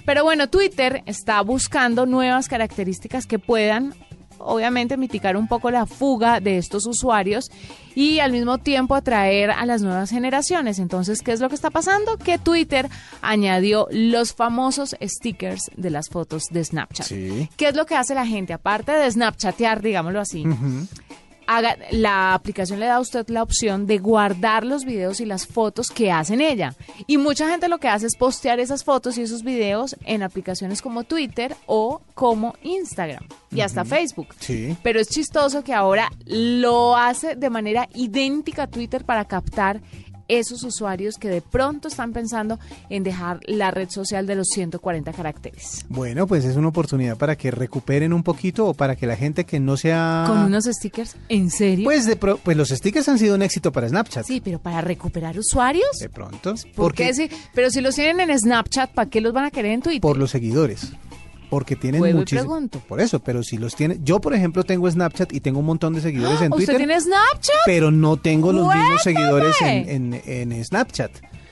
Pero 0.05 0.23
bueno, 0.23 0.49
Twitter 0.49 1.01
está 1.07 1.41
buscando 1.41 2.05
nuevas 2.05 2.47
características 2.47 3.25
que 3.25 3.39
puedan 3.39 3.95
obviamente 4.43 4.97
mitigar 4.97 5.37
un 5.37 5.47
poco 5.47 5.71
la 5.71 5.85
fuga 5.85 6.39
de 6.39 6.57
estos 6.57 6.85
usuarios 6.85 7.49
y 7.95 8.19
al 8.19 8.31
mismo 8.31 8.57
tiempo 8.57 8.95
atraer 8.95 9.51
a 9.51 9.65
las 9.65 9.81
nuevas 9.81 10.09
generaciones. 10.09 10.79
Entonces, 10.79 11.21
¿qué 11.21 11.31
es 11.31 11.39
lo 11.39 11.49
que 11.49 11.55
está 11.55 11.69
pasando? 11.69 12.17
Que 12.17 12.37
Twitter 12.37 12.89
añadió 13.21 13.87
los 13.91 14.33
famosos 14.33 14.95
stickers 15.01 15.71
de 15.75 15.89
las 15.89 16.09
fotos 16.09 16.45
de 16.51 16.63
Snapchat. 16.63 17.07
¿Qué 17.07 17.67
es 17.67 17.75
lo 17.75 17.85
que 17.85 17.95
hace 17.95 18.15
la 18.15 18.25
gente? 18.25 18.53
Aparte 18.53 18.91
de 18.91 19.09
Snapchatear, 19.11 19.81
digámoslo 19.81 20.19
así, 20.19 20.45
haga, 21.47 21.77
la 21.91 22.33
aplicación 22.33 22.79
le 22.79 22.85
da 22.85 22.95
a 22.95 22.99
usted 22.99 23.27
la 23.29 23.43
opción 23.43 23.85
de 23.87 23.97
guardar 23.97 24.65
los 24.65 24.85
videos 24.85 25.19
y 25.19 25.25
las 25.25 25.47
fotos 25.47 25.89
que 25.89 26.11
hacen 26.11 26.41
ella. 26.41 26.75
Y 27.07 27.17
mucha 27.17 27.49
gente 27.49 27.69
lo 27.69 27.79
que 27.79 27.87
hace 27.87 28.07
es 28.07 28.15
postear 28.15 28.59
esas 28.59 28.83
fotos 28.83 29.17
y 29.17 29.21
esos 29.21 29.43
videos 29.43 29.95
en 30.05 30.23
aplicaciones 30.23 30.81
como 30.81 31.03
Twitter 31.03 31.55
o 31.65 32.01
como 32.13 32.55
Instagram 32.63 33.25
y 33.51 33.61
hasta 33.61 33.85
Facebook. 33.85 34.27
Sí. 34.39 34.75
Pero 34.83 34.99
es 34.99 35.09
chistoso 35.09 35.63
que 35.63 35.73
ahora 35.73 36.11
lo 36.25 36.95
hace 36.95 37.35
de 37.35 37.49
manera 37.49 37.87
idéntica 37.93 38.63
a 38.63 38.67
Twitter 38.67 39.03
para 39.05 39.25
captar 39.25 39.81
esos 40.27 40.63
usuarios 40.63 41.15
que 41.17 41.29
de 41.29 41.41
pronto 41.41 41.87
están 41.87 42.13
pensando 42.13 42.59
en 42.89 43.03
dejar 43.03 43.39
la 43.45 43.71
red 43.71 43.89
social 43.89 44.25
de 44.25 44.35
los 44.35 44.47
140 44.53 45.11
caracteres. 45.13 45.85
Bueno, 45.89 46.27
pues 46.27 46.45
es 46.45 46.55
una 46.55 46.69
oportunidad 46.69 47.17
para 47.17 47.35
que 47.35 47.51
recuperen 47.51 48.13
un 48.13 48.23
poquito 48.23 48.67
o 48.67 48.73
para 48.73 48.95
que 48.95 49.07
la 49.07 49.15
gente 49.15 49.45
que 49.45 49.59
no 49.59 49.77
sea... 49.77 50.25
Con 50.27 50.39
unos 50.39 50.65
stickers, 50.65 51.15
¿en 51.29 51.49
serio? 51.49 51.85
Pues, 51.85 52.05
de 52.05 52.15
pues 52.15 52.57
los 52.57 52.69
stickers 52.69 53.07
han 53.09 53.19
sido 53.19 53.35
un 53.35 53.41
éxito 53.41 53.71
para 53.71 53.87
Snapchat. 53.87 54.25
Sí, 54.25 54.41
pero 54.43 54.59
para 54.59 54.81
recuperar 54.81 55.37
usuarios. 55.37 55.99
De 55.99 56.09
pronto. 56.09 56.55
¿Por 56.75 56.93
qué 56.93 57.13
sí? 57.13 57.29
Pero 57.53 57.69
si 57.69 57.81
los 57.81 57.95
tienen 57.95 58.29
en 58.29 58.37
Snapchat, 58.37 58.91
¿para 58.91 59.09
qué 59.09 59.21
los 59.21 59.33
van 59.33 59.45
a 59.45 59.51
querer 59.51 59.71
en 59.71 59.81
Twitter? 59.81 60.01
Por 60.01 60.17
los 60.17 60.31
seguidores 60.31 60.93
porque 61.49 61.75
tienen 61.75 62.15
muchísimos. 62.15 62.69
Por 62.87 63.01
eso, 63.01 63.19
pero 63.19 63.43
si 63.43 63.57
los 63.57 63.75
tiene. 63.75 63.99
Yo, 64.03 64.19
por 64.19 64.33
ejemplo, 64.33 64.63
tengo 64.63 64.89
Snapchat 64.89 65.33
y 65.33 65.39
tengo 65.39 65.59
un 65.59 65.65
montón 65.65 65.93
de 65.93 66.01
seguidores 66.01 66.41
en 66.41 66.51
Twitter. 66.51 66.75
¿Usted 66.75 66.77
tiene 66.77 66.99
Snapchat? 66.99 67.55
Pero 67.65 67.91
no 67.91 68.17
tengo 68.17 68.51
los 68.51 68.67
mismos 68.73 69.01
seguidores 69.01 69.55
en, 69.61 70.21
en, 70.25 70.65
Snapchat. 70.65 71.11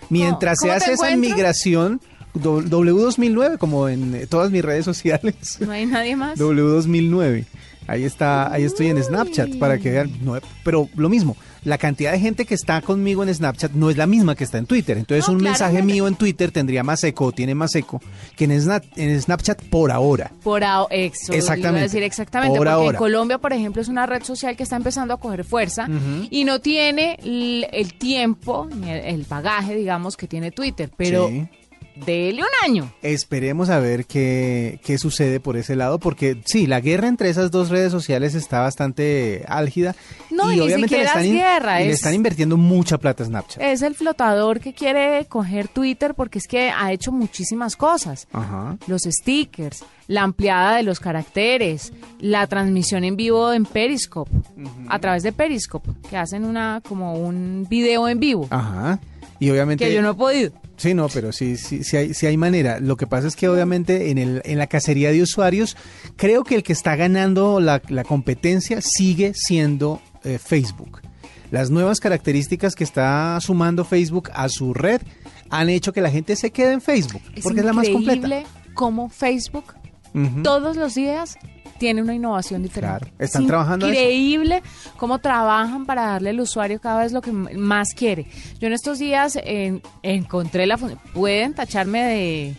Mientras 0.09 0.59
se 0.59 0.71
hace 0.71 0.93
esa 0.93 1.15
migración. 1.15 2.01
W2009, 2.33 3.57
como 3.57 3.89
en 3.89 4.25
todas 4.29 4.51
mis 4.51 4.63
redes 4.63 4.85
sociales. 4.85 5.57
No 5.59 5.73
hay 5.73 5.85
nadie 5.85 6.15
más. 6.15 6.39
W2009. 6.39 7.45
Ahí 7.87 8.05
está, 8.05 8.53
ahí 8.53 8.63
estoy 8.63 8.87
en 8.87 9.03
Snapchat 9.03 9.57
para 9.57 9.77
que 9.79 9.91
vean. 9.91 10.11
pero 10.63 10.87
lo 10.95 11.09
mismo, 11.09 11.35
la 11.63 11.77
cantidad 11.77 12.11
de 12.11 12.19
gente 12.19 12.45
que 12.45 12.55
está 12.55 12.81
conmigo 12.81 13.23
en 13.23 13.33
Snapchat 13.33 13.73
no 13.73 13.89
es 13.89 13.97
la 13.97 14.07
misma 14.07 14.35
que 14.35 14.43
está 14.43 14.57
en 14.57 14.65
Twitter. 14.65 14.97
Entonces 14.97 15.27
un 15.29 15.37
mensaje 15.37 15.81
mío 15.83 16.07
en 16.07 16.15
Twitter 16.15 16.51
tendría 16.51 16.83
más 16.83 17.03
eco, 17.03 17.31
tiene 17.31 17.55
más 17.55 17.75
eco 17.75 18.01
que 18.35 18.45
en, 18.45 18.51
en 18.51 19.21
Snapchat 19.21 19.63
por 19.65 19.91
ahora. 19.91 20.31
Por 20.43 20.63
ahora, 20.63 20.93
exactamente. 20.95 21.81
decir 21.81 22.03
exactamente, 22.03 22.57
porque 22.57 22.87
en 22.87 22.95
Colombia, 22.95 23.37
por 23.37 23.53
ejemplo, 23.53 23.81
es 23.81 23.87
una 23.87 24.05
red 24.05 24.23
social 24.23 24.55
que 24.55 24.63
está 24.63 24.75
empezando 24.75 25.13
a 25.13 25.17
coger 25.17 25.43
fuerza 25.43 25.87
y 26.29 26.43
no 26.43 26.59
tiene 26.59 27.17
el, 27.23 27.93
tiempo, 27.93 28.67
ni 28.73 28.89
el, 28.89 29.25
bagaje, 29.29 29.75
digamos, 29.75 30.17
que 30.17 30.27
tiene 30.27 30.51
Twitter. 30.51 30.89
Pero 30.95 31.29
Dele 31.95 32.41
un 32.41 32.69
año. 32.69 32.91
Esperemos 33.01 33.69
a 33.69 33.79
ver 33.79 34.05
qué, 34.05 34.79
qué 34.83 34.97
sucede 34.97 35.39
por 35.39 35.57
ese 35.57 35.75
lado, 35.75 35.99
porque 35.99 36.37
sí, 36.45 36.67
la 36.67 36.79
guerra 36.79 37.07
entre 37.07 37.29
esas 37.29 37.51
dos 37.51 37.69
redes 37.69 37.91
sociales 37.91 38.35
está 38.35 38.59
bastante 38.61 39.43
álgida. 39.47 39.95
No, 40.29 40.51
y, 40.51 40.59
obviamente 40.59 40.97
le 40.97 41.03
están, 41.03 41.23
guerra, 41.23 41.79
le 41.79 41.89
están 41.89 42.13
invirtiendo 42.13 42.57
mucha 42.57 42.97
plata 42.97 43.23
a 43.23 43.27
Snapchat. 43.27 43.61
Es 43.61 43.81
el 43.81 43.95
flotador 43.95 44.59
que 44.59 44.73
quiere 44.73 45.25
coger 45.25 45.67
Twitter 45.67 46.13
porque 46.15 46.39
es 46.39 46.47
que 46.47 46.69
ha 46.69 46.91
hecho 46.91 47.11
muchísimas 47.11 47.75
cosas. 47.75 48.27
Ajá. 48.31 48.77
Los 48.87 49.03
stickers, 49.03 49.83
la 50.07 50.23
ampliada 50.23 50.77
de 50.77 50.83
los 50.83 50.99
caracteres, 50.99 51.93
la 52.19 52.47
transmisión 52.47 53.03
en 53.03 53.15
vivo 53.15 53.53
en 53.53 53.65
Periscope, 53.65 54.31
a 54.87 54.99
través 54.99 55.23
de 55.23 55.31
Periscope, 55.31 55.91
que 56.09 56.17
hacen 56.17 56.45
una 56.45 56.81
como 56.87 57.13
un 57.15 57.67
video 57.69 58.07
en 58.07 58.19
vivo. 58.19 58.47
Ajá. 58.49 58.99
Y 59.39 59.49
obviamente... 59.49 59.85
Que 59.85 59.93
yo 59.93 60.01
no 60.01 60.11
he 60.11 60.13
podido. 60.13 60.51
Sí, 60.81 60.95
no, 60.95 61.09
pero 61.09 61.31
sí, 61.31 61.57
sí, 61.57 61.83
sí, 61.83 61.95
hay, 61.95 62.15
sí 62.15 62.25
hay 62.25 62.37
manera. 62.37 62.79
Lo 62.79 62.97
que 62.97 63.05
pasa 63.05 63.27
es 63.27 63.35
que 63.35 63.47
obviamente 63.47 64.09
en, 64.09 64.17
el, 64.17 64.41
en 64.45 64.57
la 64.57 64.65
cacería 64.65 65.11
de 65.11 65.21
usuarios, 65.21 65.77
creo 66.15 66.43
que 66.43 66.55
el 66.55 66.63
que 66.63 66.73
está 66.73 66.95
ganando 66.95 67.59
la, 67.59 67.79
competencia 68.03 68.79
sigue 68.81 69.33
siendo 69.35 70.01
eh, 70.23 70.39
Facebook. 70.43 71.01
Las 71.51 71.69
nuevas 71.69 71.99
características 71.99 72.73
que 72.73 72.83
está 72.83 73.37
sumando 73.41 73.85
Facebook 73.85 74.31
a 74.33 74.49
su 74.49 74.73
red 74.73 75.03
han 75.51 75.69
hecho 75.69 75.93
que 75.93 76.01
la 76.01 76.09
gente 76.09 76.35
se 76.35 76.49
quede 76.49 76.71
en 76.71 76.81
Facebook, 76.81 77.21
porque 77.43 77.59
es 77.59 77.65
la 77.65 77.73
más 77.73 77.87
completa. 77.87 78.15
increíble 78.15 78.47
cómo 78.73 79.09
Facebook 79.09 79.75
todos 80.41 80.77
los 80.77 80.95
días 80.95 81.37
tiene 81.81 81.99
una 82.03 82.13
innovación 82.13 82.61
diferente. 82.61 83.07
Claro, 83.07 83.15
están 83.17 83.47
trabajando 83.47 83.87
Increíble 83.87 84.61
cómo 84.97 85.17
trabajan 85.17 85.87
para 85.87 86.03
darle 86.03 86.29
al 86.29 86.39
usuario 86.39 86.79
cada 86.79 87.01
vez 87.01 87.11
lo 87.11 87.23
que 87.23 87.31
más 87.31 87.95
quiere. 87.95 88.27
Yo 88.59 88.67
en 88.67 88.73
estos 88.73 88.99
días 88.99 89.39
encontré 90.03 90.67
la 90.67 90.77
pueden 90.77 91.55
tacharme 91.55 92.03
de 92.03 92.55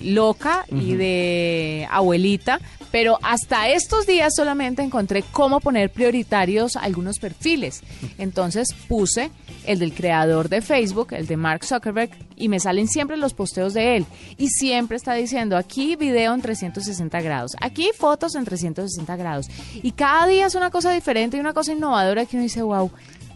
loca 0.00 0.64
y 0.70 0.94
de 0.94 1.86
abuelita, 1.90 2.58
pero 2.96 3.18
hasta 3.22 3.68
estos 3.68 4.06
días 4.06 4.32
solamente 4.34 4.80
encontré 4.80 5.22
cómo 5.30 5.60
poner 5.60 5.90
prioritarios 5.90 6.76
algunos 6.76 7.18
perfiles. 7.18 7.82
Entonces 8.18 8.68
puse 8.88 9.30
el 9.66 9.80
del 9.80 9.92
creador 9.92 10.48
de 10.48 10.62
Facebook, 10.62 11.08
el 11.10 11.26
de 11.26 11.36
Mark 11.36 11.66
Zuckerberg, 11.66 12.08
y 12.36 12.48
me 12.48 12.58
salen 12.58 12.88
siempre 12.88 13.18
los 13.18 13.34
posteos 13.34 13.74
de 13.74 13.98
él. 13.98 14.06
Y 14.38 14.48
siempre 14.48 14.96
está 14.96 15.12
diciendo 15.12 15.58
aquí 15.58 15.94
video 15.94 16.32
en 16.32 16.40
360 16.40 17.20
grados, 17.20 17.52
aquí 17.60 17.90
fotos 17.94 18.34
en 18.34 18.46
360 18.46 19.14
grados. 19.16 19.48
Y 19.74 19.90
cada 19.90 20.26
día 20.26 20.46
es 20.46 20.54
una 20.54 20.70
cosa 20.70 20.90
diferente 20.90 21.36
y 21.36 21.40
una 21.40 21.52
cosa 21.52 21.74
innovadora 21.74 22.24
que 22.24 22.36
uno 22.36 22.44
dice, 22.44 22.62
wow, 22.62 22.90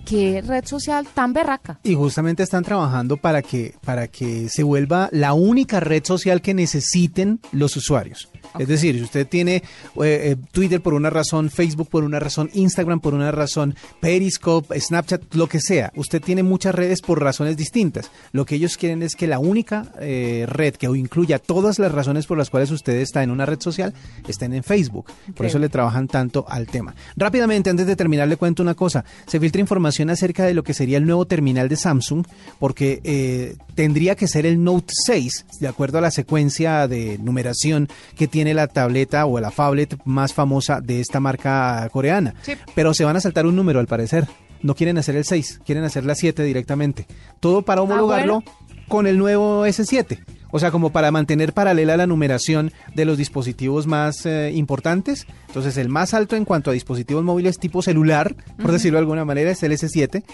qué 0.07 0.41
red 0.41 0.65
social 0.65 1.07
tan 1.13 1.35
berraca. 1.35 1.81
Y 1.83 1.95
justamente 1.97 2.43
están 2.43 2.65
trabajando 2.65 3.19
para 3.19 3.43
que, 3.43 3.75
para 3.85 4.09
que 4.09 4.49
se 4.49 4.63
vuelva 4.63 5.11
la 5.13 5.35
única 5.35 5.81
red 5.81 6.03
social 6.03 6.41
que 6.41 6.55
necesiten 6.55 7.41
los 7.53 7.77
usuarios. 7.77 8.31
Es 8.59 8.69
decir, 8.69 8.97
si 8.97 9.03
usted 9.03 9.27
tiene 9.27 9.57
eh, 9.57 9.63
eh, 9.97 10.37
Twitter 10.53 10.81
por 10.81 10.95
una 10.95 11.11
razón, 11.11 11.51
Facebook 11.51 11.89
por 11.89 12.05
una 12.05 12.19
razón, 12.19 12.51
Instagram 12.53 13.01
por 13.01 13.15
una 13.15 13.31
razón, 13.31 13.77
Periscope, 14.01 14.79
Snapchat, 14.79 15.35
lo 15.35 15.49
que 15.49 15.61
sea, 15.61 15.93
usted 15.97 16.21
tiene 16.21 16.43
muchas 16.43 16.75
redes 16.75 17.01
por 17.01 17.23
razones 17.23 17.57
distintas. 17.57 18.11
Lo 18.33 18.45
que 18.45 18.57
ellos 18.57 18.77
quieren 18.77 19.03
es 19.03 19.15
que 19.15 19.27
la 19.27 19.39
única 19.39 19.93
eh, 20.01 20.47
red 20.49 20.75
que 20.75 20.87
incluya 20.87 21.39
todas 21.39 21.79
las 21.79 21.93
razones 21.93 22.27
por 22.27 22.39
las 22.39 22.51
cuales 22.51 22.71
usted 22.71 22.95
está 22.95 23.23
en 23.23 23.31
una 23.31 23.47
red 23.47 23.61
social 23.61 23.95
estén 24.27 24.53
en 24.53 24.65
Facebook. 24.65 25.07
Por 25.35 25.47
eso 25.47 25.59
le 25.59 25.69
trabajan 25.69 26.09
tanto 26.09 26.45
al 26.49 26.67
tema. 26.67 26.95
Rápidamente, 27.17 27.71
antes 27.71 27.87
de 27.87 27.97
terminar, 27.97 28.29
le 28.29 28.37
cuento 28.37 28.63
una 28.63 28.75
cosa. 28.75 29.05
Se 29.27 29.39
filtra 29.39 29.61
información 29.61 30.11
acerca 30.11 30.45
de 30.45 30.55
lo 30.55 30.63
que 30.63 30.75
sería 30.75 30.99
el 30.99 31.07
nuevo 31.07 31.27
terminal 31.27 31.69
de 31.69 31.77
Samsung, 31.77 32.27
porque 32.59 33.57
tendría 33.75 34.15
que 34.15 34.29
ser 34.29 34.47
el 34.47 34.63
Note 34.63 34.93
6, 35.07 35.47
de 35.61 35.69
acuerdo 35.69 35.99
a 35.99 36.01
la 36.01 36.11
secuencia 36.11 36.89
de 36.89 37.19
numeración 37.19 37.89
que 38.17 38.29
tiene 38.29 38.40
tiene 38.41 38.55
la 38.55 38.69
tableta 38.69 39.27
o 39.27 39.39
la 39.39 39.51
phablet 39.51 39.99
más 40.07 40.33
famosa 40.33 40.81
de 40.81 41.01
esta 41.01 41.21
marca 41.21 41.87
coreana. 41.93 42.35
Pero 42.75 42.95
se 42.95 43.05
van 43.05 43.15
a 43.15 43.21
saltar 43.21 43.45
un 43.45 43.55
número 43.55 43.81
al 43.81 43.87
parecer. 43.87 44.27
No 44.63 44.75
quieren 44.75 44.97
hacer 44.97 45.15
el 45.15 45.27
6, 45.27 45.61
quieren 45.67 45.85
hacer 45.85 46.07
la 46.07 46.15
7 46.15 46.43
directamente. 46.43 47.07
Todo 47.39 47.61
para 47.61 47.83
ah, 47.83 47.85
homologarlo 47.85 48.43
con 48.89 49.07
el 49.07 49.19
nuevo 49.19 49.67
S7. 49.67 50.21
O 50.53 50.59
sea, 50.59 50.71
como 50.71 50.89
para 50.89 51.11
mantener 51.11 51.53
paralela 51.53 51.99
la 51.99 52.07
numeración 52.07 52.73
de 52.95 53.05
los 53.05 53.19
dispositivos 53.19 53.87
más 53.87 54.25
eh, 54.25 54.53
importantes. 54.55 55.27
Entonces, 55.49 55.77
el 55.77 55.91
más 55.91 56.15
alto 56.15 56.35
en 56.35 56.47
cuanto 56.47 56.71
a 56.71 56.73
dispositivos 56.73 57.23
móviles 57.23 57.59
tipo 57.59 57.83
celular, 57.83 58.35
por 58.57 58.73
decirlo 58.73 58.97
de 58.97 59.03
alguna 59.03 59.27
manera, 59.27 59.51
es 59.51 59.63
el 59.63 59.73
S7. 59.73 60.25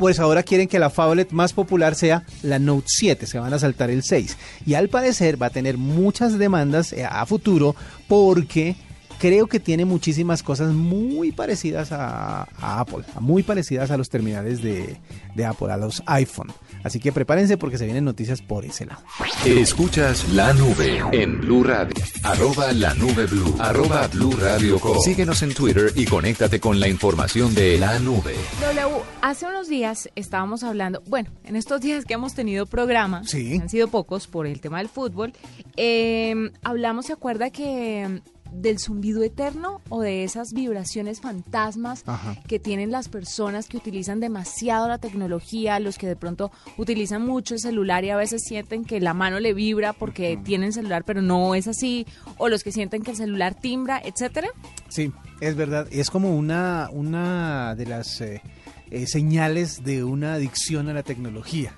Pues 0.00 0.18
ahora 0.18 0.42
quieren 0.42 0.66
que 0.66 0.78
la 0.78 0.88
phablet 0.88 1.30
más 1.30 1.52
popular 1.52 1.94
sea 1.94 2.24
la 2.42 2.58
Note 2.58 2.86
7, 2.88 3.26
se 3.26 3.38
van 3.38 3.52
a 3.52 3.58
saltar 3.58 3.90
el 3.90 4.02
6. 4.02 4.34
Y 4.64 4.72
al 4.72 4.88
parecer 4.88 5.40
va 5.40 5.48
a 5.48 5.50
tener 5.50 5.76
muchas 5.76 6.38
demandas 6.38 6.94
eh, 6.94 7.04
a 7.04 7.26
futuro 7.26 7.76
porque 8.08 8.76
creo 9.20 9.46
que 9.46 9.60
tiene 9.60 9.84
muchísimas 9.84 10.42
cosas 10.42 10.72
muy 10.72 11.30
parecidas 11.30 11.92
a, 11.92 12.48
Apple, 12.80 13.04
muy 13.20 13.42
parecidas 13.42 13.90
a 13.90 13.96
los 13.96 14.08
terminales 14.08 14.62
de, 14.62 14.96
de 15.34 15.44
Apple, 15.44 15.70
a 15.70 15.76
los 15.76 16.02
iPhone. 16.06 16.48
Así 16.82 16.98
que 16.98 17.12
prepárense 17.12 17.58
porque 17.58 17.76
se 17.76 17.84
vienen 17.84 18.06
noticias 18.06 18.40
por 18.40 18.64
ese 18.64 18.86
lado. 18.86 19.02
Escuchas 19.44 20.26
la 20.30 20.54
nube 20.54 21.02
en 21.12 21.40
Blue 21.42 21.62
Radio. 21.62 21.94
Arroba 22.22 22.72
la 22.72 22.94
nube 22.94 23.26
Blue. 23.26 23.54
Arroba 23.58 24.08
Blue 24.08 24.32
Radio 24.40 24.80
Síguenos 25.04 25.42
en 25.42 25.52
Twitter 25.52 25.92
y 25.94 26.06
conéctate 26.06 26.58
con 26.58 26.80
la 26.80 26.88
información 26.88 27.54
de 27.54 27.78
la 27.78 27.98
nube. 27.98 28.34
W, 28.62 29.02
hace 29.20 29.46
unos 29.46 29.68
días 29.68 30.08
estábamos 30.16 30.64
hablando, 30.64 31.02
bueno, 31.06 31.28
en 31.44 31.56
estos 31.56 31.82
días 31.82 32.06
que 32.06 32.14
hemos 32.14 32.34
tenido 32.34 32.64
programa, 32.64 33.18
han 33.18 33.68
sido 33.68 33.88
pocos 33.88 34.26
por 34.26 34.46
el 34.46 34.62
tema 34.62 34.78
del 34.78 34.88
fútbol, 34.88 35.34
eh, 35.76 36.34
hablamos, 36.62 37.06
¿se 37.06 37.12
acuerda 37.12 37.50
que 37.50 38.22
del 38.52 38.78
zumbido 38.78 39.22
eterno 39.22 39.80
o 39.88 40.00
de 40.00 40.24
esas 40.24 40.52
vibraciones 40.52 41.20
fantasmas 41.20 42.04
que 42.46 42.58
tienen 42.58 42.90
las 42.90 43.08
personas 43.08 43.68
que 43.68 43.76
utilizan 43.76 44.20
demasiado 44.20 44.88
la 44.88 44.98
tecnología, 44.98 45.78
los 45.80 45.98
que 45.98 46.06
de 46.06 46.16
pronto 46.16 46.50
utilizan 46.76 47.26
mucho 47.26 47.54
el 47.54 47.60
celular 47.60 48.04
y 48.04 48.10
a 48.10 48.16
veces 48.16 48.42
sienten 48.44 48.84
que 48.84 49.00
la 49.00 49.14
mano 49.14 49.40
le 49.40 49.54
vibra 49.54 49.92
porque 49.92 50.38
tienen 50.42 50.72
celular, 50.72 51.04
pero 51.04 51.22
no 51.22 51.54
es 51.54 51.68
así, 51.68 52.06
o 52.38 52.48
los 52.48 52.62
que 52.62 52.72
sienten 52.72 53.02
que 53.02 53.12
el 53.12 53.16
celular 53.16 53.54
timbra, 53.54 54.00
etcétera? 54.04 54.48
Sí, 54.88 55.12
es 55.40 55.56
verdad, 55.56 55.88
es 55.90 56.10
como 56.10 56.36
una, 56.36 56.88
una 56.92 57.74
de 57.74 57.86
las 57.86 58.20
eh, 58.20 58.42
eh, 58.90 59.06
señales 59.06 59.84
de 59.84 60.04
una 60.04 60.34
adicción 60.34 60.88
a 60.88 60.92
la 60.92 61.02
tecnología 61.02 61.74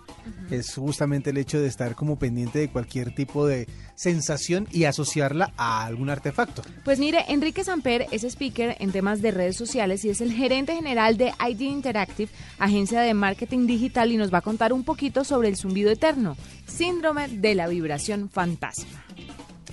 es 0.50 0.74
justamente 0.74 1.30
el 1.30 1.38
hecho 1.38 1.61
de 1.61 1.68
estar 1.68 1.94
como 1.94 2.18
pendiente 2.18 2.58
de 2.58 2.70
cualquier 2.70 3.14
tipo 3.14 3.46
de 3.46 3.66
sensación 3.94 4.68
y 4.70 4.85
asociarla 4.85 5.52
a 5.56 5.85
algún 5.85 6.11
artefacto. 6.11 6.62
Pues 6.85 6.98
mire, 6.98 7.24
Enrique 7.28 7.64
Samper 7.64 8.06
es 8.11 8.24
speaker 8.24 8.76
en 8.78 8.92
temas 8.92 9.22
de 9.22 9.30
redes 9.30 9.56
sociales 9.56 10.04
y 10.04 10.11
es 10.11 10.20
el 10.20 10.32
gerente 10.32 10.74
general 10.74 11.16
de 11.16 11.32
ID 11.48 11.61
Interactive, 11.62 12.30
agencia 12.58 13.00
de 13.00 13.14
marketing 13.14 13.66
digital, 13.66 14.12
y 14.12 14.16
nos 14.16 14.32
va 14.32 14.38
a 14.38 14.42
contar 14.42 14.72
un 14.72 14.85
poquito 14.85 15.24
sobre 15.24 15.48
el 15.48 15.56
zumbido 15.56 15.90
eterno, 15.90 16.37
síndrome 16.66 17.28
de 17.28 17.54
la 17.54 17.66
vibración 17.66 18.28
fantasma. 18.28 19.04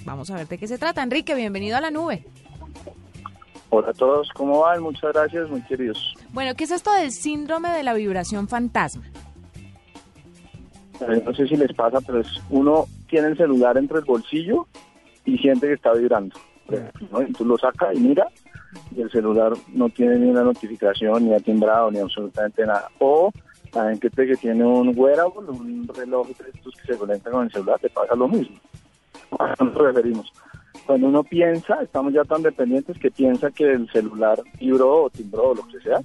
Vamos 0.05 0.29
a 0.29 0.35
ver 0.35 0.47
de 0.47 0.57
qué 0.57 0.67
se 0.67 0.77
trata. 0.77 1.03
Enrique, 1.03 1.35
bienvenido 1.35 1.77
a 1.77 1.81
la 1.81 1.91
nube. 1.91 2.25
Hola 3.71 3.91
a 3.91 3.93
todos, 3.93 4.29
¿cómo 4.33 4.62
van? 4.62 4.81
Muchas 4.81 5.13
gracias, 5.13 5.47
muy 5.49 5.62
queridos. 5.63 6.15
Bueno, 6.31 6.55
¿qué 6.55 6.63
es 6.63 6.71
esto 6.71 6.91
del 6.93 7.12
síndrome 7.12 7.69
de 7.69 7.83
la 7.83 7.93
vibración 7.93 8.47
fantasma? 8.47 9.03
No 11.07 11.33
sé 11.33 11.47
si 11.47 11.55
les 11.55 11.73
pasa, 11.73 11.99
pero 12.01 12.19
es 12.19 12.27
uno 12.49 12.85
tiene 13.07 13.29
el 13.29 13.38
celular 13.38 13.77
entre 13.77 13.99
el 13.99 14.05
bolsillo 14.05 14.67
y 15.25 15.38
siente 15.38 15.67
que 15.67 15.73
está 15.73 15.93
vibrando. 15.93 16.35
¿no? 17.12 17.25
Tú 17.38 17.45
lo 17.45 17.57
sacas 17.57 17.95
y 17.95 17.99
mira, 17.99 18.27
y 18.95 19.01
el 19.01 19.09
celular 19.09 19.53
no 19.73 19.89
tiene 19.89 20.17
ni 20.17 20.29
una 20.29 20.43
notificación, 20.43 21.25
ni 21.25 21.33
ha 21.33 21.39
timbrado, 21.39 21.91
ni 21.91 21.99
absolutamente 21.99 22.65
nada. 22.65 22.89
O 22.99 23.31
la 23.73 23.89
gente 23.89 24.09
que 24.09 24.35
tiene 24.35 24.65
un 24.65 24.93
wearable, 24.95 25.49
un 25.49 25.88
reloj 25.88 26.27
estos 26.53 26.75
que 26.75 26.93
se 26.93 26.99
conectan 26.99 27.33
con 27.33 27.45
el 27.45 27.51
celular, 27.51 27.79
te 27.79 27.89
pasa 27.89 28.15
lo 28.15 28.27
mismo. 28.27 28.57
A 29.38 29.53
eso 29.53 29.65
nos 29.65 29.75
referimos. 29.75 30.31
Cuando 30.85 31.07
uno 31.07 31.23
piensa, 31.23 31.81
estamos 31.81 32.13
ya 32.13 32.23
tan 32.23 32.41
dependientes 32.41 32.97
que 32.97 33.12
piensa 33.12 33.51
que 33.51 33.71
el 33.71 33.89
celular 33.91 34.39
vibró 34.59 35.03
o 35.03 35.09
timbró 35.09 35.49
o 35.49 35.55
lo 35.55 35.67
que 35.67 35.79
sea, 35.81 36.01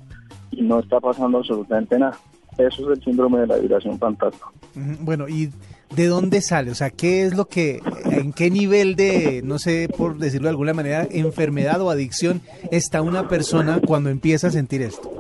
y 0.51 0.63
no 0.63 0.81
está 0.81 1.01
pasando 1.01 1.39
absolutamente 1.39 1.99
nada. 1.99 2.17
Eso 2.59 2.93
es 2.93 2.99
el 2.99 3.05
síndrome 3.05 3.41
de 3.41 3.47
la 3.47 3.57
vibración 3.57 3.99
fantasma. 3.99 4.53
Bueno, 4.75 5.29
¿y 5.29 5.51
de 5.95 6.07
dónde 6.07 6.41
sale? 6.41 6.71
O 6.71 6.75
sea, 6.75 6.91
¿qué 6.91 7.23
es 7.25 7.37
lo 7.37 7.47
que, 7.47 7.81
en 8.07 8.33
qué 8.33 8.51
nivel 8.51 8.97
de, 8.97 9.43
no 9.45 9.59
sé, 9.59 9.89
por 9.97 10.19
decirlo 10.19 10.47
de 10.47 10.51
alguna 10.51 10.75
manera, 10.75 11.07
enfermedad 11.11 11.81
o 11.81 11.91
adicción 11.91 12.41
está 12.71 13.03
una 13.03 13.29
persona 13.29 13.81
cuando 13.87 14.11
empieza 14.11 14.49
a 14.49 14.51
sentir 14.51 14.83
esto? 14.83 15.11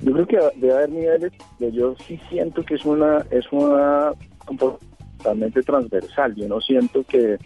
Yo 0.00 0.12
creo 0.12 0.26
que 0.26 0.38
debe 0.56 0.72
haber 0.72 0.90
niveles, 0.90 1.32
de 1.60 1.72
yo 1.72 1.94
sí 2.06 2.18
siento 2.28 2.64
que 2.64 2.74
es 2.74 2.84
una, 2.84 3.24
es 3.30 3.44
una 3.52 4.12
totalmente 4.58 5.62
transversal. 5.62 6.34
Yo 6.34 6.48
no 6.48 6.60
siento 6.60 7.04
que, 7.04 7.38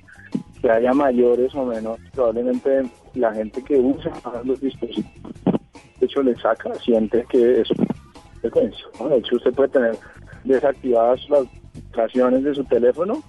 que 0.62 0.70
haya 0.70 0.94
mayores 0.94 1.54
o 1.54 1.66
menos. 1.66 1.98
Probablemente 2.14 2.82
la 3.14 3.34
gente 3.34 3.62
que 3.62 3.76
usa 3.78 4.10
los 4.44 4.58
dispositivos, 4.58 5.34
de 6.00 6.06
hecho, 6.06 6.22
le 6.22 6.34
saca, 6.36 6.74
siente 6.76 7.24
que 7.30 7.60
es 7.60 7.68
de 8.50 9.16
hecho, 9.16 9.36
usted 9.36 9.52
puede 9.52 9.68
tener 9.70 9.96
desactivadas 10.46 11.28
las 11.28 11.44
notificaciones 11.44 12.44
de 12.44 12.54
su 12.54 12.64
teléfono 12.64 13.22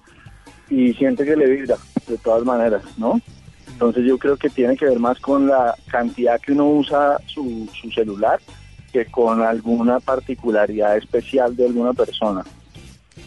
y 0.70 0.92
siente 0.94 1.24
que 1.24 1.36
le 1.36 1.46
vibra 1.46 1.76
de 2.06 2.18
todas 2.18 2.44
maneras, 2.44 2.82
¿no? 2.96 3.20
Entonces 3.68 4.04
yo 4.06 4.18
creo 4.18 4.36
que 4.36 4.50
tiene 4.50 4.76
que 4.76 4.86
ver 4.86 4.98
más 4.98 5.18
con 5.20 5.46
la 5.46 5.74
cantidad 5.88 6.40
que 6.40 6.52
uno 6.52 6.68
usa 6.68 7.18
su, 7.26 7.68
su 7.80 7.90
celular 7.90 8.40
que 8.92 9.06
con 9.06 9.42
alguna 9.42 10.00
particularidad 10.00 10.96
especial 10.96 11.54
de 11.54 11.66
alguna 11.66 11.92
persona. 11.92 12.44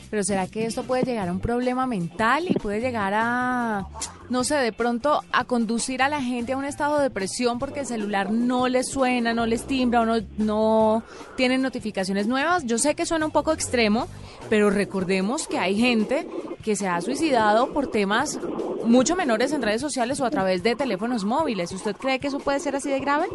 Pero 0.10 0.24
¿será 0.24 0.48
que 0.48 0.66
esto 0.66 0.84
puede 0.84 1.04
llegar 1.04 1.30
a 1.30 1.32
un 1.32 1.40
problema 1.40 1.88
mental 1.88 2.46
y 2.50 2.54
puede 2.54 2.82
llegar 2.82 3.14
a, 3.16 3.88
no 4.32 4.46
sé, 4.46 4.56
de 4.56 4.72
pronto 4.72 5.20
a 5.34 5.44
conducir 5.44 6.02
a 6.02 6.08
la 6.08 6.22
gente 6.22 6.54
a 6.54 6.58
un 6.58 6.64
estado 6.64 6.98
de 6.98 7.04
depresión 7.04 7.60
porque 7.60 7.82
el 7.82 7.86
celular 7.86 8.32
no 8.32 8.70
les 8.70 8.88
suena, 8.88 9.34
no 9.34 9.46
les 9.46 9.68
timbra 9.68 10.00
o 10.00 10.06
no, 10.06 10.16
no 10.38 11.04
tienen 11.36 11.62
notificaciones 11.62 12.28
nuevas? 12.28 12.66
Yo 12.66 12.78
sé 12.78 12.96
que 12.96 13.06
suena 13.06 13.26
un 13.26 13.34
poco 13.34 13.52
extremo, 13.52 14.08
pero 14.50 14.70
recordemos 14.70 15.50
que 15.50 15.60
hay 15.60 15.76
gente 15.76 16.26
que 16.64 16.78
se 16.78 16.88
ha 16.88 17.02
suicidado 17.02 17.74
por 17.74 17.88
temas 17.88 18.40
mucho 18.86 19.18
menores 19.18 19.52
en 19.52 19.62
redes 19.62 19.82
sociales 19.82 20.22
o 20.22 20.26
a 20.26 20.30
través 20.30 20.64
de 20.64 20.78
teléfonos 20.78 21.26
móviles. 21.26 21.74
¿Usted 21.74 21.98
cree 21.98 22.20
que 22.20 22.28
eso 22.28 22.40
puede 22.40 22.62
ser 22.62 22.74
así 22.78 22.90
de 22.90 23.02
grave? 23.02 23.26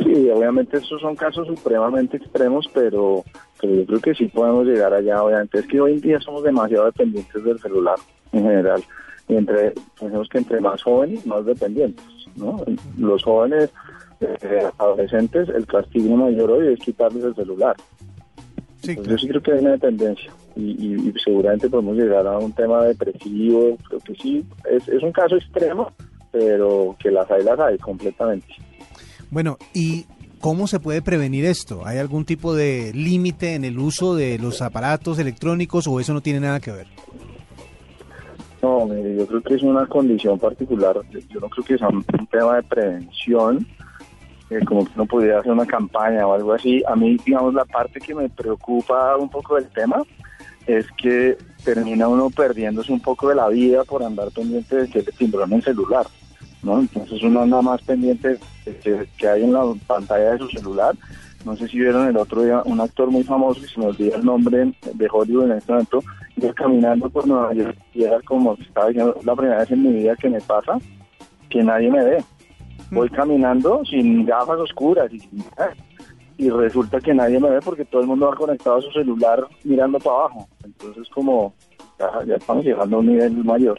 Sí, 0.00 0.28
obviamente 0.28 0.76
estos 0.76 1.00
son 1.00 1.16
casos 1.16 1.46
supremamente 1.46 2.18
extremos, 2.18 2.68
pero, 2.74 3.24
pero 3.58 3.74
yo 3.76 3.86
creo 3.86 4.00
que 4.00 4.14
sí 4.14 4.26
podemos 4.26 4.66
llegar 4.66 4.92
allá. 4.92 5.22
Obviamente 5.22 5.60
es 5.60 5.66
que 5.66 5.80
hoy 5.80 5.92
en 5.92 6.00
día 6.02 6.20
somos 6.20 6.42
demasiado 6.42 6.84
dependientes 6.84 7.42
del 7.42 7.58
celular 7.58 7.96
en 8.32 8.42
general. 8.42 8.84
Y 9.28 9.36
entre, 9.36 9.74
pensemos 9.98 10.28
que 10.28 10.38
entre 10.38 10.60
más 10.60 10.82
jóvenes, 10.82 11.26
más 11.26 11.44
dependientes. 11.44 12.04
¿no? 12.36 12.64
Los 12.96 13.22
jóvenes 13.22 13.70
eh, 14.20 14.68
adolescentes, 14.78 15.48
el 15.48 15.66
castigo 15.66 16.16
mayor 16.16 16.50
hoy 16.50 16.72
es 16.72 16.78
quitarles 16.80 17.24
el 17.24 17.34
celular. 17.34 17.76
Yo 18.82 19.18
sí 19.18 19.28
creo 19.28 19.42
que 19.42 19.52
hay 19.52 19.58
una 19.58 19.72
dependencia 19.72 20.30
y, 20.56 21.08
y, 21.08 21.14
seguramente 21.22 21.68
podemos 21.68 21.96
llegar 21.96 22.26
a 22.26 22.38
un 22.38 22.52
tema 22.52 22.84
depresivo. 22.84 23.76
Creo 23.88 24.00
que 24.00 24.14
sí, 24.14 24.44
es, 24.70 24.88
es 24.88 25.02
un 25.02 25.12
caso 25.12 25.36
extremo, 25.36 25.92
pero 26.30 26.96
que 26.98 27.10
las 27.10 27.30
hay, 27.30 27.44
las 27.44 27.58
hay 27.58 27.78
completamente. 27.78 28.46
Bueno, 29.30 29.58
¿y 29.74 30.06
cómo 30.40 30.66
se 30.66 30.80
puede 30.80 31.02
prevenir 31.02 31.44
esto? 31.44 31.86
¿Hay 31.86 31.98
algún 31.98 32.24
tipo 32.24 32.54
de 32.54 32.92
límite 32.94 33.54
en 33.54 33.64
el 33.64 33.78
uso 33.78 34.14
de 34.14 34.38
los 34.38 34.62
aparatos 34.62 35.18
electrónicos 35.18 35.86
o 35.86 36.00
eso 36.00 36.12
no 36.14 36.22
tiene 36.22 36.40
nada 36.40 36.60
que 36.60 36.72
ver? 36.72 36.86
No, 38.62 38.88
yo 38.88 39.26
creo 39.26 39.42
que 39.42 39.54
es 39.54 39.62
una 39.62 39.86
condición 39.86 40.38
particular. 40.38 41.00
Yo 41.28 41.40
no 41.40 41.48
creo 41.48 41.64
que 41.64 41.78
sea 41.78 41.88
un, 41.88 42.04
tema 42.04 42.56
de 42.56 42.62
prevención, 42.64 43.66
eh, 44.50 44.60
como 44.64 44.84
que 44.84 44.92
uno 44.94 45.06
pudiera 45.06 45.40
hacer 45.40 45.52
una 45.52 45.66
campaña 45.66 46.26
o 46.26 46.34
algo 46.34 46.52
así. 46.52 46.82
A 46.88 46.96
mí, 46.96 47.16
digamos, 47.24 47.54
la 47.54 47.64
parte 47.64 48.00
que 48.00 48.14
me 48.14 48.28
preocupa 48.28 49.16
un 49.16 49.30
poco 49.30 49.54
del 49.56 49.68
tema 49.68 50.02
es 50.66 50.86
que 51.00 51.38
termina 51.64 52.08
uno 52.08 52.30
perdiéndose 52.30 52.92
un 52.92 53.00
poco 53.00 53.28
de 53.28 53.36
la 53.36 53.48
vida 53.48 53.84
por 53.84 54.02
andar 54.02 54.30
pendiente 54.30 54.76
de 54.76 54.88
que 54.88 55.02
le 55.02 55.12
timbró 55.12 55.44
en 55.44 55.54
el 55.54 55.62
celular. 55.62 56.06
¿no? 56.62 56.80
Entonces 56.80 57.22
uno 57.22 57.42
anda 57.42 57.62
más 57.62 57.80
pendiente 57.82 58.38
que, 58.64 59.08
que 59.16 59.28
hay 59.28 59.44
en 59.44 59.52
la 59.52 59.62
pantalla 59.86 60.32
de 60.32 60.38
su 60.38 60.48
celular. 60.48 60.96
No 61.44 61.56
sé 61.56 61.68
si 61.68 61.78
vieron 61.78 62.08
el 62.08 62.16
otro 62.16 62.42
día 62.42 62.62
un 62.64 62.80
actor 62.80 63.10
muy 63.10 63.22
famoso, 63.22 63.60
que 63.60 63.68
se 63.68 63.78
me 63.78 63.86
olvida 63.86 64.16
el 64.16 64.24
nombre 64.24 64.72
de 64.92 65.08
Hollywood 65.10 65.44
en 65.44 65.52
este 65.52 65.72
momento, 65.72 66.02
iba 66.36 66.52
caminando 66.52 67.08
por 67.08 67.26
Nueva 67.26 67.54
York 67.54 67.78
y 67.94 68.04
era 68.04 68.20
como 68.22 68.54
estaba 68.54 68.88
diciendo, 68.88 69.16
la 69.24 69.36
primera 69.36 69.58
vez 69.58 69.70
en 69.70 69.82
mi 69.82 69.92
vida 69.92 70.16
que 70.16 70.28
me 70.28 70.40
pasa 70.40 70.78
que 71.48 71.62
nadie 71.62 71.90
me 71.90 72.04
ve. 72.04 72.24
Voy 72.90 73.08
caminando 73.10 73.82
sin 73.84 74.24
gafas 74.24 74.58
oscuras 74.58 75.10
y, 75.12 75.22
y 76.38 76.50
resulta 76.50 77.00
que 77.00 77.14
nadie 77.14 77.38
me 77.38 77.50
ve 77.50 77.60
porque 77.60 77.84
todo 77.84 78.02
el 78.02 78.08
mundo 78.08 78.28
va 78.28 78.36
conectado 78.36 78.78
a 78.78 78.82
su 78.82 78.90
celular 78.90 79.46
mirando 79.64 79.98
para 79.98 80.16
abajo. 80.16 80.48
Entonces 80.64 81.08
como 81.10 81.54
ya, 81.98 82.24
ya 82.26 82.34
estamos 82.36 82.64
llegando 82.64 82.96
a 82.96 83.00
un 83.00 83.06
nivel 83.06 83.44
mayor 83.44 83.78